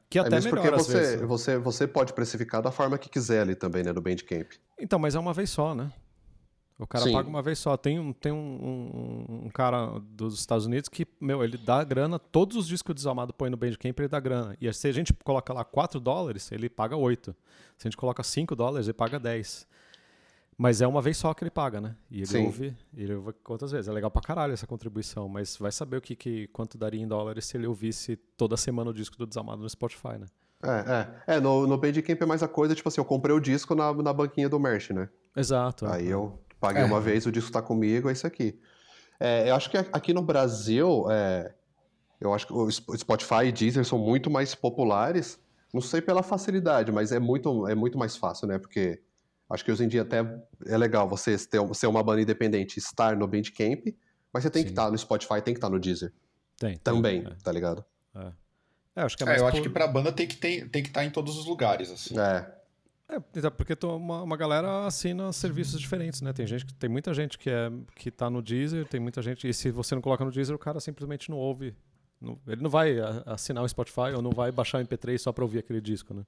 [0.09, 1.21] que É até mesmo melhor porque você, vezes.
[1.21, 1.27] né?
[1.27, 4.53] você, você pode precificar da forma que quiser ali também, né, do Bandcamp.
[4.79, 5.93] Então, mas é uma vez só, né?
[6.79, 7.13] O cara Sim.
[7.13, 7.75] paga uma vez só.
[7.77, 12.19] Tem, um, tem um, um, um cara dos Estados Unidos que, meu, ele dá grana,
[12.19, 14.55] todos os discos desalmados põe no Bandcamp, ele dá grana.
[14.61, 17.35] E se a gente coloca lá 4 dólares, ele paga 8.
[17.79, 19.67] Se a gente coloca 5 dólares, ele paga 10.
[20.59, 21.95] Mas é uma vez só que ele paga, né?
[22.11, 22.47] E ele Sim.
[22.47, 23.89] ouve, ele ouve quantas vezes?
[23.89, 27.07] É legal pra caralho essa contribuição, mas vai saber o que, que quanto daria em
[27.07, 30.27] dólares se ele ouvisse toda semana o disco do Desalmado no Spotify, né?
[30.63, 31.37] É, é.
[31.37, 33.93] É, no, no Bandcamp é mais a coisa, tipo assim, eu comprei o disco na,
[33.93, 35.11] na banquinha do Merch, né?
[35.37, 35.85] Exato.
[35.87, 35.97] é.
[35.97, 36.87] Aí eu paguei É.
[36.87, 38.59] uma vez, o disco tá comigo, é isso aqui.
[39.21, 41.55] É, eu acho que aqui no Brasil, é,
[42.19, 45.39] eu acho que o Sp- Spotify e Deezer são muito mais populares.
[45.73, 48.59] Não sei pela facilidade, mas é muito, é muito mais fácil, né?
[48.59, 49.03] Porque
[49.51, 50.19] acho que hoje em dia até
[50.67, 53.87] é legal você ter, ser uma banda independente e estar no Bandcamp,
[54.33, 54.73] mas você tem que Sim.
[54.73, 56.13] estar no Spotify, tem que estar no Deezer
[56.59, 57.31] Tem, tem, também, é.
[57.43, 57.85] tá ligado?
[58.95, 60.69] É, acho que é É, mais eu acho por- que pra banda tem que, ter,
[60.71, 62.19] tem que estar em todos os lugares, assim.
[62.19, 62.53] É,
[63.09, 66.33] É, porque uma, uma galera assina serviços diferentes, né?
[66.33, 69.47] Tem gente que tem muita gente que é que tá no Deezer, tem muita gente
[69.49, 71.73] e se você não coloca no Deezer, o cara simplesmente não ouve.
[72.21, 75.45] Não- ele não vai assinar o Spotify ou não vai baixar o MP3 só pra
[75.45, 76.25] ouvir aquele disco, né?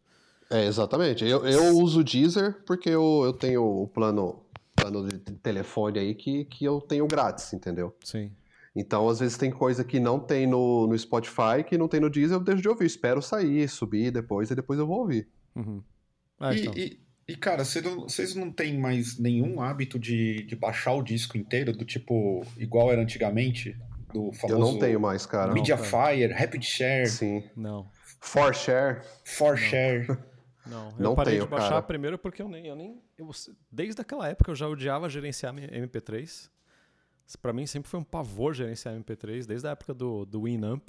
[0.50, 1.24] É, exatamente.
[1.24, 4.44] Eu, eu uso o Deezer porque eu, eu tenho o plano
[4.74, 7.94] plano de telefone aí que, que eu tenho grátis, entendeu?
[8.04, 8.30] Sim.
[8.76, 12.08] Então, às vezes tem coisa que não tem no, no Spotify, que não tem no
[12.08, 12.86] Deezer, eu deixo de ouvir.
[12.86, 15.26] Espero sair, subir depois, e depois eu vou ouvir.
[15.56, 15.82] Uhum.
[16.38, 16.74] Ah, E, então.
[16.76, 21.74] e- e, cara, vocês não, têm mais nenhum hábito de, de baixar o disco inteiro,
[21.74, 23.76] do tipo, igual era antigamente?
[24.14, 25.52] Do famoso Eu não tenho mais, cara.
[25.52, 27.44] Mediafire, Rapid Share, Sim.
[27.54, 27.86] Não.
[28.20, 29.02] For Share.
[29.24, 30.06] ForShare.
[30.08, 30.16] Não,
[30.98, 31.82] Não eu parei tenho, de baixar cara.
[31.82, 33.30] primeiro porque eu nem, eu nem eu-
[33.70, 36.50] desde aquela época eu já odiava gerenciar mi- MP3.
[37.26, 40.88] Isso Pra mim sempre foi um pavor gerenciar MP3, desde a época do, do Winamp.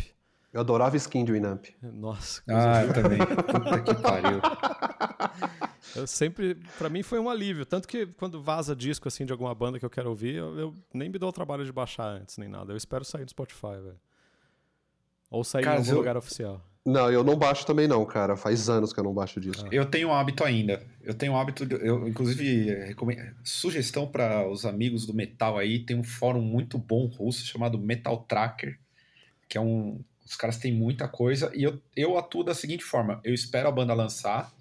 [0.53, 1.65] Eu adorava skin de Winamp.
[1.81, 3.19] Nossa, Ah, eu também.
[3.19, 4.39] Puta que pariu.
[5.95, 9.53] eu sempre, Pra mim foi um alívio, tanto que quando vaza disco assim de alguma
[9.53, 12.37] banda que eu quero ouvir, eu, eu nem me dou o trabalho de baixar antes
[12.37, 12.71] nem nada.
[12.73, 13.99] Eu espero sair do Spotify, velho.
[15.29, 16.61] Ou sair Cara, em algum eu- lugar oficial.
[16.85, 18.35] Não, eu não baixo também não, cara.
[18.37, 19.65] Faz anos que eu não baixo disso.
[19.71, 20.81] Eu tenho um hábito ainda.
[21.03, 21.65] Eu tenho um hábito.
[21.65, 26.77] de- eu, inclusive, recomendo, sugestão para os amigos do metal aí: tem um fórum muito
[26.77, 28.79] bom russo chamado Metal Tracker,
[29.47, 29.99] que é um.
[30.25, 33.71] Os caras têm muita coisa e eu, eu atuo da seguinte forma: eu espero a
[33.71, 34.51] banda lançar,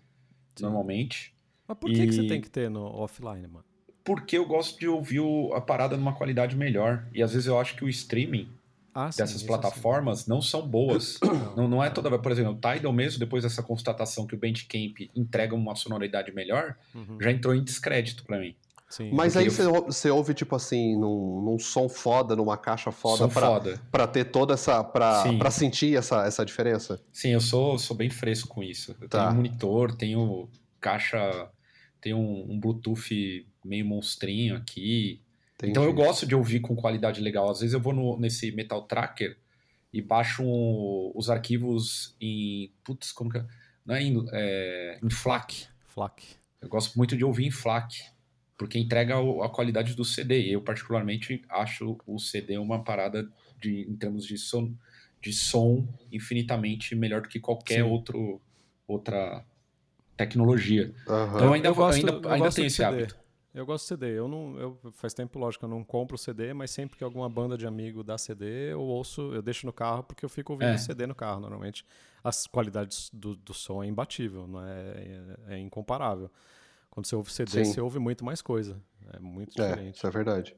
[0.61, 1.33] normalmente,
[1.67, 3.65] Mas por que, que você E- tem que ter no offline, mano?
[4.05, 7.07] porque eu gosto de ouvir o- a parada numa qualidade melhor.
[7.13, 8.49] E às vezes eu acho que o streaming
[9.01, 9.47] Ah, sim, dessas isso sim.
[9.47, 11.19] plataformas não são boas.
[11.57, 12.21] não, não é toda vez.
[12.21, 16.77] Por exemplo, o Tidal mesmo, depois dessa constatação que o Bandcamp entrega uma sonoridade melhor,
[16.95, 17.17] Uhum.
[17.21, 18.57] já entrou em descrédito pra mim.
[18.89, 19.11] Sim.
[19.13, 23.19] Mas aí eu- você você ouve, tipo assim, num, num som foda, numa caixa foda,
[23.19, 23.81] Som pra, foda.
[23.93, 24.83] pra ter toda essa.
[24.83, 25.39] Pra, Sim.
[25.39, 26.99] pra sentir essa, essa diferença.
[27.13, 28.97] Sim, eu sou, sou bem fresco com isso.
[29.01, 29.25] Eu Tá.
[29.27, 30.49] tenho monitor, tenho
[30.81, 31.51] caixa,
[32.01, 35.21] tenho um, um Bluetooth meio monstrinho aqui.
[35.59, 35.73] Entendi.
[35.73, 37.51] Então eu gosto de ouvir com qualidade legal.
[37.51, 39.37] Às vezes eu vou no- nesse Metal Tracker
[39.93, 42.71] e baixo um- os arquivos em.
[42.85, 43.45] Putz, como que é?
[43.85, 45.67] Não é em, é, em FLAC.
[45.89, 46.23] FLAC.
[46.61, 48.05] Eu gosto muito de ouvir em FLAC,
[48.57, 50.49] porque entrega o- a qualidade do CD.
[50.55, 53.29] Eu, particularmente, acho o CD uma parada
[53.61, 54.73] de, em termos de som,
[55.21, 57.83] de som infinitamente melhor do que qualquer Sim.
[57.83, 58.41] outro,
[58.87, 59.45] outra
[60.17, 60.93] tecnologia.
[61.09, 61.35] Aham.
[61.37, 62.89] Então, eu ainda, eu gosto, ainda, eu ainda tenho esse CD.
[62.89, 63.19] hábito.
[63.59, 64.19] Eu gosto de CD.
[64.19, 67.59] Eu não, eu, faz tempo, lógico, eu não compro CD, mas sempre que alguma banda
[67.59, 70.77] de amigo dá CD, eu ouço, eu deixo no carro porque eu fico ouvindo É.
[70.79, 71.41] CD no carro.
[71.41, 71.85] Normalmente
[72.23, 76.31] as qualidades do, do som é imbatível, não é, é, é incomparável.
[76.91, 77.65] Quando você ouve CD, Sim.
[77.65, 78.81] você ouve muito mais coisa.
[79.13, 79.97] É muito É, diferente.
[79.97, 80.57] isso é verdade.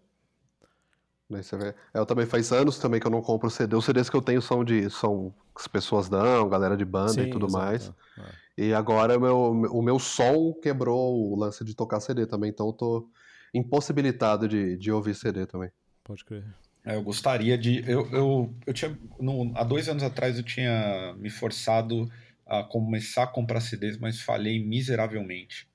[1.31, 3.77] Isso é ver- Eu também faz anos também que eu não compro CD.
[3.77, 7.23] Os CDs que eu tenho são de são que as pessoas dão, galera de banda
[7.23, 7.93] e Sim, tudo exato, mais.
[8.19, 8.33] é, é.
[8.63, 12.67] E agora o meu, o meu som quebrou o lance de tocar CD também, então
[12.67, 13.09] eu tô
[13.55, 15.71] impossibilitado de, de ouvir CD também.
[16.05, 16.45] Pode crer.
[16.85, 17.83] É, Eu gostaria de.
[17.91, 18.99] Eu, eu, eu tinha.
[19.19, 22.07] no- há dois anos atrás eu tinha me forçado
[22.47, 25.67] a começar a comprar CDs, mas falhei miseravelmente.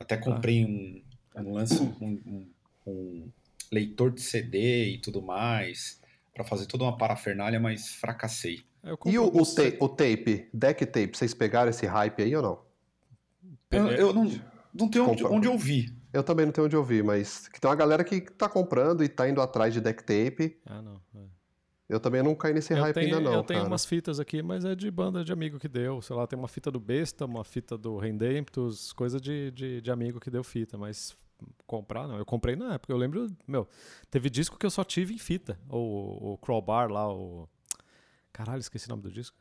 [0.00, 1.02] Até comprei um,
[1.42, 2.46] um lance, um, um-
[2.86, 3.28] um
[3.70, 6.00] leitor de CD e tudo mais,
[6.32, 8.64] para fazer toda uma parafernália, mas fracassei.
[8.86, 12.34] É, Eu E o, o, ta- o tape, deck tape, vocês pegaram esse hype aí
[12.36, 12.66] ou não?
[13.70, 14.30] Eu, eu não,
[14.72, 15.94] não tenho onde, onde ouvir.
[16.12, 19.08] Eu também não tenho onde ouvir, mas que tem uma galera que tá comprando e
[19.08, 20.58] tá indo atrás de deck tape.
[20.64, 21.00] Ah, não.
[21.14, 21.26] é.
[21.88, 23.70] Eu também não caí nesse Eu hype tenho, ainda não, eu tenho cara.
[23.70, 26.00] umas fitas aqui, mas é de banda de amigo que deu.
[26.02, 29.90] Sei lá, tem uma fita do Besta, uma fita do Rendemptus, coisa de, de, de
[29.90, 31.16] amigo que deu fita, mas
[31.66, 32.18] comprar não.
[32.18, 32.92] Eu comprei na época.
[32.92, 33.68] Eu lembro, meu,
[34.10, 35.58] teve disco que eu só tive em fita.
[35.68, 37.48] O, o Crowbar lá, o.
[38.36, 39.34] Caralho, esqueci o nome do disco.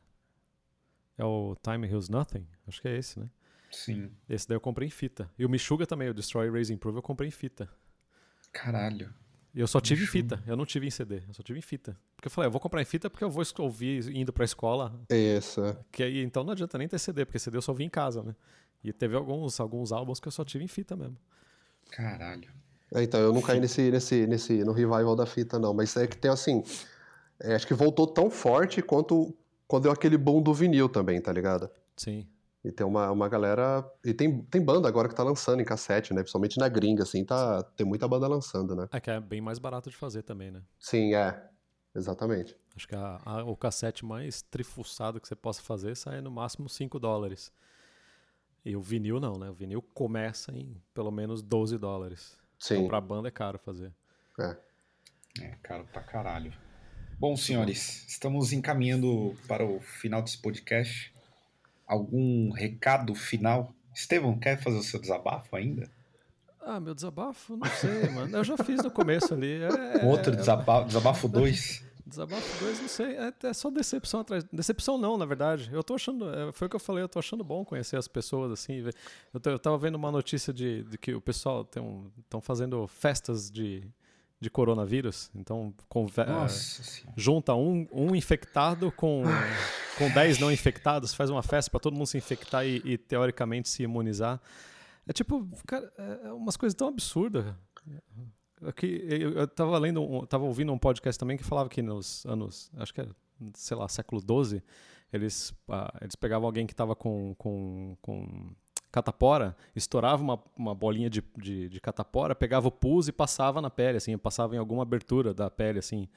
[1.18, 2.48] É o Time Heals Nothing?
[2.66, 3.30] Acho que é esse, né?
[3.70, 4.10] Sim.
[4.30, 5.30] Esse daí eu comprei em fita.
[5.38, 7.68] E o Meshuga também, o Destroy, Raise and Improve, eu comprei em fita.
[8.54, 9.14] Caralho.
[9.54, 11.62] E eu só tive em fita, eu não tive em CD, eu só tive em
[11.62, 11.98] fita.
[12.16, 14.98] Porque eu falei, eu vou comprar em fita porque eu vou ouvir indo pra escola,
[15.10, 15.78] Isso, é.
[15.92, 18.24] que aí então não adianta nem ter CD, porque CD eu só vi em casa,
[18.24, 18.34] né?
[18.82, 21.18] E teve alguns, alguns álbuns que eu só tive em fita mesmo.
[21.92, 22.50] Caralho.
[22.94, 25.74] É, então, eu não caí nesse, nesse, nesse, no revival da fita, não.
[25.74, 26.64] Mas é que tem assim.
[27.40, 29.36] É, acho que voltou tão forte quanto
[29.68, 31.70] quando deu aquele boom do vinil também, tá ligado?
[31.98, 32.28] Sim.
[32.64, 33.84] E tem uma, uma galera.
[34.04, 36.22] E tem, tem banda agora que tá lançando em cassete, né?
[36.22, 38.88] Principalmente na gringa, assim, tá, tem muita banda lançando, né?
[38.92, 40.62] É que é bem mais barato de fazer também, né?
[40.80, 41.50] Sim, é.
[41.96, 42.56] Exatamente.
[42.76, 46.68] Acho que a- a- o cassete mais trifuçado que você possa fazer sai no máximo
[46.68, 47.52] 5 dólares.
[48.66, 49.50] E o vinil não, né?
[49.50, 52.36] O vinil começa em pelo menos 12 dólares.
[52.58, 52.88] Então Sim.
[52.88, 53.94] pra banda é caro fazer.
[54.40, 54.58] É.
[55.42, 56.52] É, caro pra caralho.
[57.18, 61.14] Bom, senhores, estamos encaminhando para o final desse podcast.
[61.88, 63.74] Algum recado final?
[63.94, 65.90] Estevão, quer fazer o seu desabafo ainda?
[66.62, 67.56] Ah, meu desabafo?
[67.56, 68.36] Não sei, mano.
[68.38, 69.62] Eu já fiz no começo ali.
[69.62, 71.86] É, Outro desabafo, desabafo 2?
[72.06, 73.16] Desabafo 2, não sei.
[73.18, 74.44] É, é só decepção atrás.
[74.52, 75.70] Decepção não, na verdade.
[75.72, 76.28] Eu tô achando.
[76.34, 78.84] é, foi o que eu falei, eu tô achando bom conhecer as pessoas, assim.
[79.34, 83.50] Eu, tô- eu tava vendo uma notícia de, de que o pessoal estão fazendo festas
[83.50, 83.84] de,
[84.46, 85.32] de coronavírus.
[85.34, 87.14] Então, conver- senhora.
[87.18, 89.24] junta um, um infectado com,
[89.98, 93.68] com 10 não infectados, faz uma festa pra todo mundo se infectar e, e, teoricamente
[93.68, 94.40] se imunizar.
[95.08, 97.46] É tipo, cara, é umas coisas tão absurdas.
[98.64, 102.26] Aqui, eu, eu tava lendo, um, tava ouvindo um podcast também que falava que nos
[102.26, 103.08] anos, acho que é,
[103.56, 104.62] sei lá, século XII,
[105.12, 108.56] eles, ah, eles pegavam alguém que tava com, com, com
[108.96, 113.70] catapora, estourava uma, uma bolinha de, de, de catapora, pegava o pus e passava na
[113.70, 116.08] pele, assim, passava em alguma abertura da pele, assim.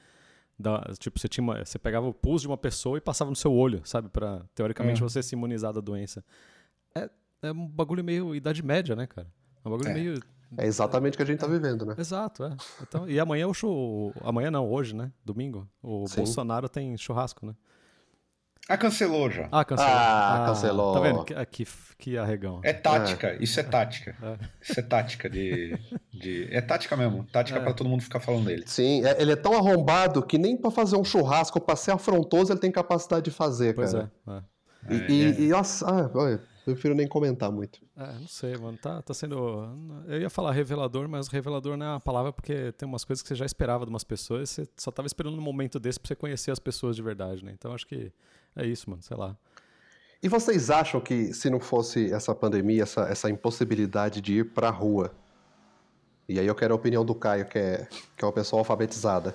[0.57, 3.35] Da, tipo, você, tinha uma- você pegava o pus de uma pessoa e passava no
[3.35, 4.07] seu olho, sabe?
[4.09, 5.03] Pra, teoricamente, É.
[5.03, 6.23] você se imunizar da doença.
[6.95, 7.09] É,
[7.41, 9.27] é um bagulho meio Idade Média, né, cara?
[9.63, 9.93] É um bagulho É.
[9.93, 10.19] meio
[10.57, 11.95] É exatamente o que a gente tá vivendo, né?
[11.97, 12.55] Exato, é.
[12.81, 14.13] Então, e amanhã o show.
[14.23, 15.11] Amanhã não, hoje, né?
[15.23, 15.67] Domingo.
[15.83, 16.15] O Sim.
[16.17, 17.53] Bolsonaro tem churrasco, né?
[18.69, 19.49] Ah, cancelou já.
[19.51, 19.91] Ah, cancelou.
[19.93, 20.93] Ah, cancelou.
[20.93, 21.23] Tá vendo?
[21.25, 21.67] Que, que,
[21.97, 22.61] que arregão.
[22.63, 24.15] É tática, isso é tática.
[24.21, 24.37] É.
[24.61, 25.75] Isso é tática de.
[26.13, 26.47] de...
[26.51, 27.23] É tática mesmo.
[27.31, 27.61] Tática É.
[27.63, 28.63] pra todo mundo ficar falando dele.
[28.67, 32.53] Sim, é- ele é tão arrombado que nem pra fazer um churrasco, pra ser afrontoso,
[32.53, 34.11] ele tem capacidade de fazer, Pois cara.
[34.27, 34.31] é.
[34.31, 34.93] é.
[34.93, 36.33] E, e, e, nossa, ah, olha,
[36.65, 37.79] eu prefiro nem comentar muito.
[37.97, 38.77] É, não sei, mano.
[38.77, 39.67] Tá, tá sendo.
[40.07, 43.27] Eu ia falar revelador, mas revelador não é uma palavra porque tem umas coisas que
[43.27, 46.07] você já esperava de umas pessoas e você só tava esperando um momento desse pra
[46.07, 47.51] você conhecer as pessoas de verdade, né?
[47.51, 48.11] Então acho que
[48.55, 49.01] é isso, mano.
[49.01, 49.35] Sei lá.
[50.21, 54.69] E vocês acham que se não fosse essa pandemia, essa, essa impossibilidade de ir pra
[54.69, 55.13] rua,
[56.27, 57.87] e aí eu quero a opinião do Caio, que é,
[58.17, 59.33] que é uma pessoa alfabetizada,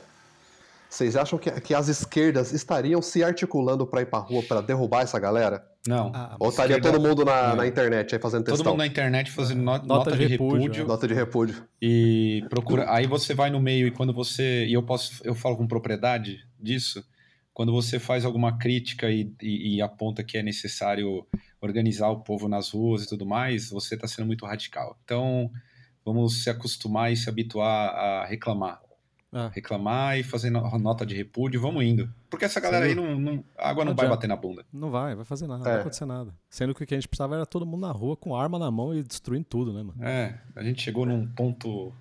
[0.89, 5.03] vocês acham que, que as esquerdas estariam se articulando pra ir pra rua pra derrubar
[5.03, 5.67] essa galera?
[5.89, 6.13] Não.
[6.15, 8.73] Ah, Ou estaria esquerda- todo mundo na, na internet aí fazendo Todo textão?
[8.73, 10.87] mundo na internet fazendo no- nota, Nota de, de repúdio, repúdio.
[10.87, 11.65] Nota de repúdio.
[11.83, 12.91] e procura.
[12.93, 14.67] Aí você vai no meio e quando você.
[14.67, 15.21] E eu posso.
[15.25, 17.05] Eu falo com propriedade disso.
[17.55, 21.25] Quando você faz alguma crítica e, e- e aponta que é necessário
[21.61, 24.99] organizar o povo nas ruas e tudo mais, você está sendo muito radical.
[25.05, 25.51] Então,
[26.05, 28.81] vamos se acostumar e se habituar a reclamar.
[29.37, 32.09] Ah, Reclamar e fazer no- nota de repúdio, vamos indo.
[32.31, 34.09] Porque essa galera aí não, não- a água não, Não vai adianta.
[34.17, 34.65] bater na bunda.
[34.73, 35.73] não vai, vai fazer nada, não É.
[35.73, 36.33] vai acontecer nada.
[36.49, 38.71] Sendo que o que a gente precisava era todo mundo na rua com arma na
[38.71, 40.05] mão e destruindo tudo, né, mano?
[40.05, 41.93] É, a gente chegou num ponto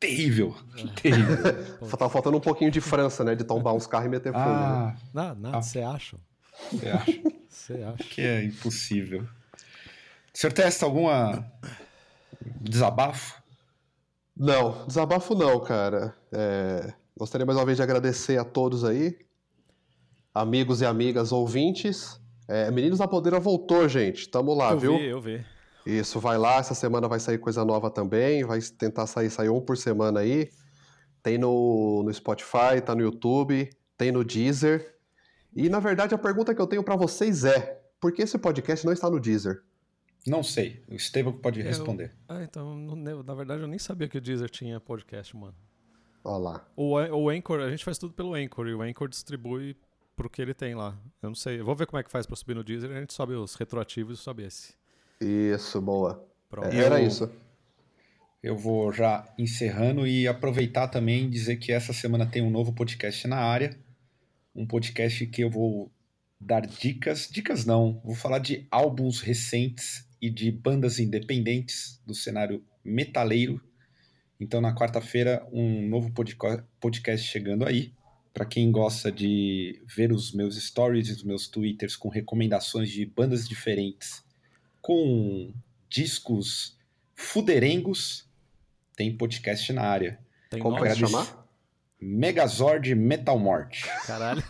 [0.00, 0.56] terrível.
[1.00, 1.36] Terrível.
[1.98, 3.34] Tava faltando um pouquinho de França, né?
[3.36, 4.50] De tombar uns carros e meter fogo, né?
[4.54, 5.62] ah, Nada, nada, Ah.
[5.62, 6.16] você acha?
[6.72, 7.20] você acha?
[7.48, 8.04] Você acha?
[8.04, 9.22] que é impossível.
[9.22, 11.44] O senhor testa alguma
[12.60, 13.40] desabafo?
[14.36, 16.16] Não, desabafo não, cara.
[16.32, 19.18] É, gostaria mais uma vez de agradecer a todos aí,
[20.34, 22.18] amigos e amigas ouvintes.
[22.48, 24.28] É, Meninos da Podeira voltou, gente.
[24.28, 24.96] Tamo lá, eu viu?
[24.98, 25.44] vi, eu vi.
[25.86, 26.56] Isso, vai lá.
[26.56, 28.44] Essa semana vai sair coisa nova também.
[28.44, 30.50] Vai tentar sair, sair um por semana aí.
[31.22, 34.96] Tem no, no Spotify, tá no YouTube, tem no Deezer.
[35.54, 38.84] E na verdade a pergunta que eu tenho pra vocês é: por que esse podcast
[38.86, 39.62] não está no Deezer?
[40.26, 40.82] Não sei.
[40.88, 42.14] O Estevam pode Eu- responder.
[42.28, 45.54] Ah, então, não- na verdade eu nem sabia que o Deezer tinha podcast, mano.
[46.22, 46.68] Olha lá.
[46.76, 49.76] O, o Anchor, a gente faz tudo pelo Anchor e o Anchor distribui
[50.14, 50.98] pro que ele tem lá.
[51.22, 53.00] Eu não sei, eu vou ver como é que faz pra subir no Deezer, a
[53.00, 54.74] gente sobe os retroativos e sobe esse.
[55.20, 56.26] Isso, boa.
[56.48, 56.68] Pronto.
[56.68, 57.30] Era Eu- isso.
[58.42, 63.28] Eu vou já encerrando e aproveitar também dizer que essa semana tem um novo podcast
[63.28, 63.78] na área.
[64.54, 65.92] Um podcast que eu vou
[66.40, 67.28] dar dicas.
[67.30, 73.60] Dicas não, vou falar de álbuns recentes e de bandas independentes do cenário metaleiro.
[74.40, 76.10] Então, na quarta-feira, um novo
[76.80, 77.92] podcast chegando aí.
[78.32, 83.04] Para quem gosta de ver os meus stories e os meus twitters com recomendações de
[83.04, 84.24] bandas diferentes,
[84.80, 85.52] com
[85.88, 86.78] discos
[87.14, 88.28] fuderengos,
[88.96, 90.18] tem podcast na área.
[90.48, 90.94] Tem Como nome?
[90.94, 91.40] chamar?
[92.00, 93.84] Megazord Metal Mort.
[94.06, 94.42] Caralho.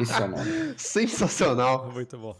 [0.00, 0.74] Esse é o nome.
[0.76, 1.92] Sensacional.
[1.92, 2.36] Muito bom.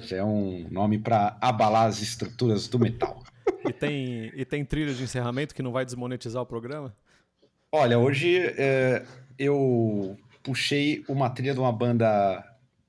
[0.00, 3.22] Já é um nome para abalar as estruturas do metal.
[3.68, 6.96] E tem, e tem trilha de encerramento que não vai desmonetizar o programa?
[7.70, 9.04] Olha, hoje é,
[9.38, 12.42] eu puxei uma trilha de uma banda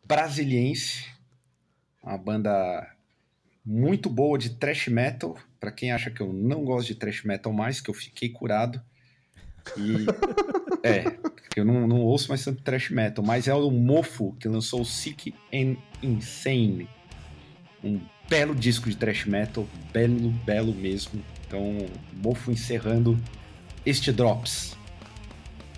[0.06, 1.06] brasiliense,
[2.04, 2.96] uma banda
[3.66, 5.38] muito boa de thrash metal.
[5.60, 8.82] Para quem acha que eu não gosto de thrash metal mais, que eu fiquei curado.
[9.78, 10.06] E
[10.88, 11.04] é,
[11.56, 14.86] eu não, não ouço mais tanto thrash metal, mas é o Mofo que lançou o
[14.86, 16.88] Sick and Insane.
[17.84, 21.24] Um belo disco de thrash metal, belo, belo mesmo.
[21.46, 21.78] Então,
[22.14, 23.20] Mofo encerrando
[23.86, 24.78] este Drops.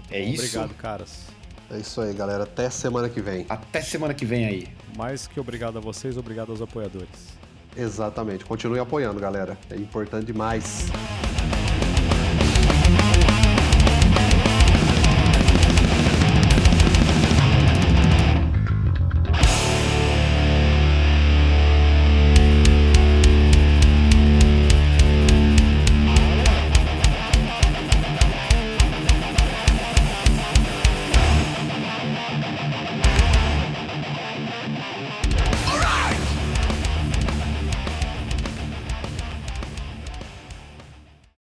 [0.10, 0.44] É isso.
[0.44, 1.28] Obrigado, caras.
[1.74, 2.44] É isso aí, galera.
[2.44, 3.46] Até semana que vem.
[3.48, 4.68] Até semana que vem aí.
[4.98, 7.40] Mais que obrigado a vocês, obrigado aos apoiadores.
[7.76, 8.44] Exatamente.
[8.44, 9.58] Continue apoiando, galera.
[9.70, 10.88] É importante demais.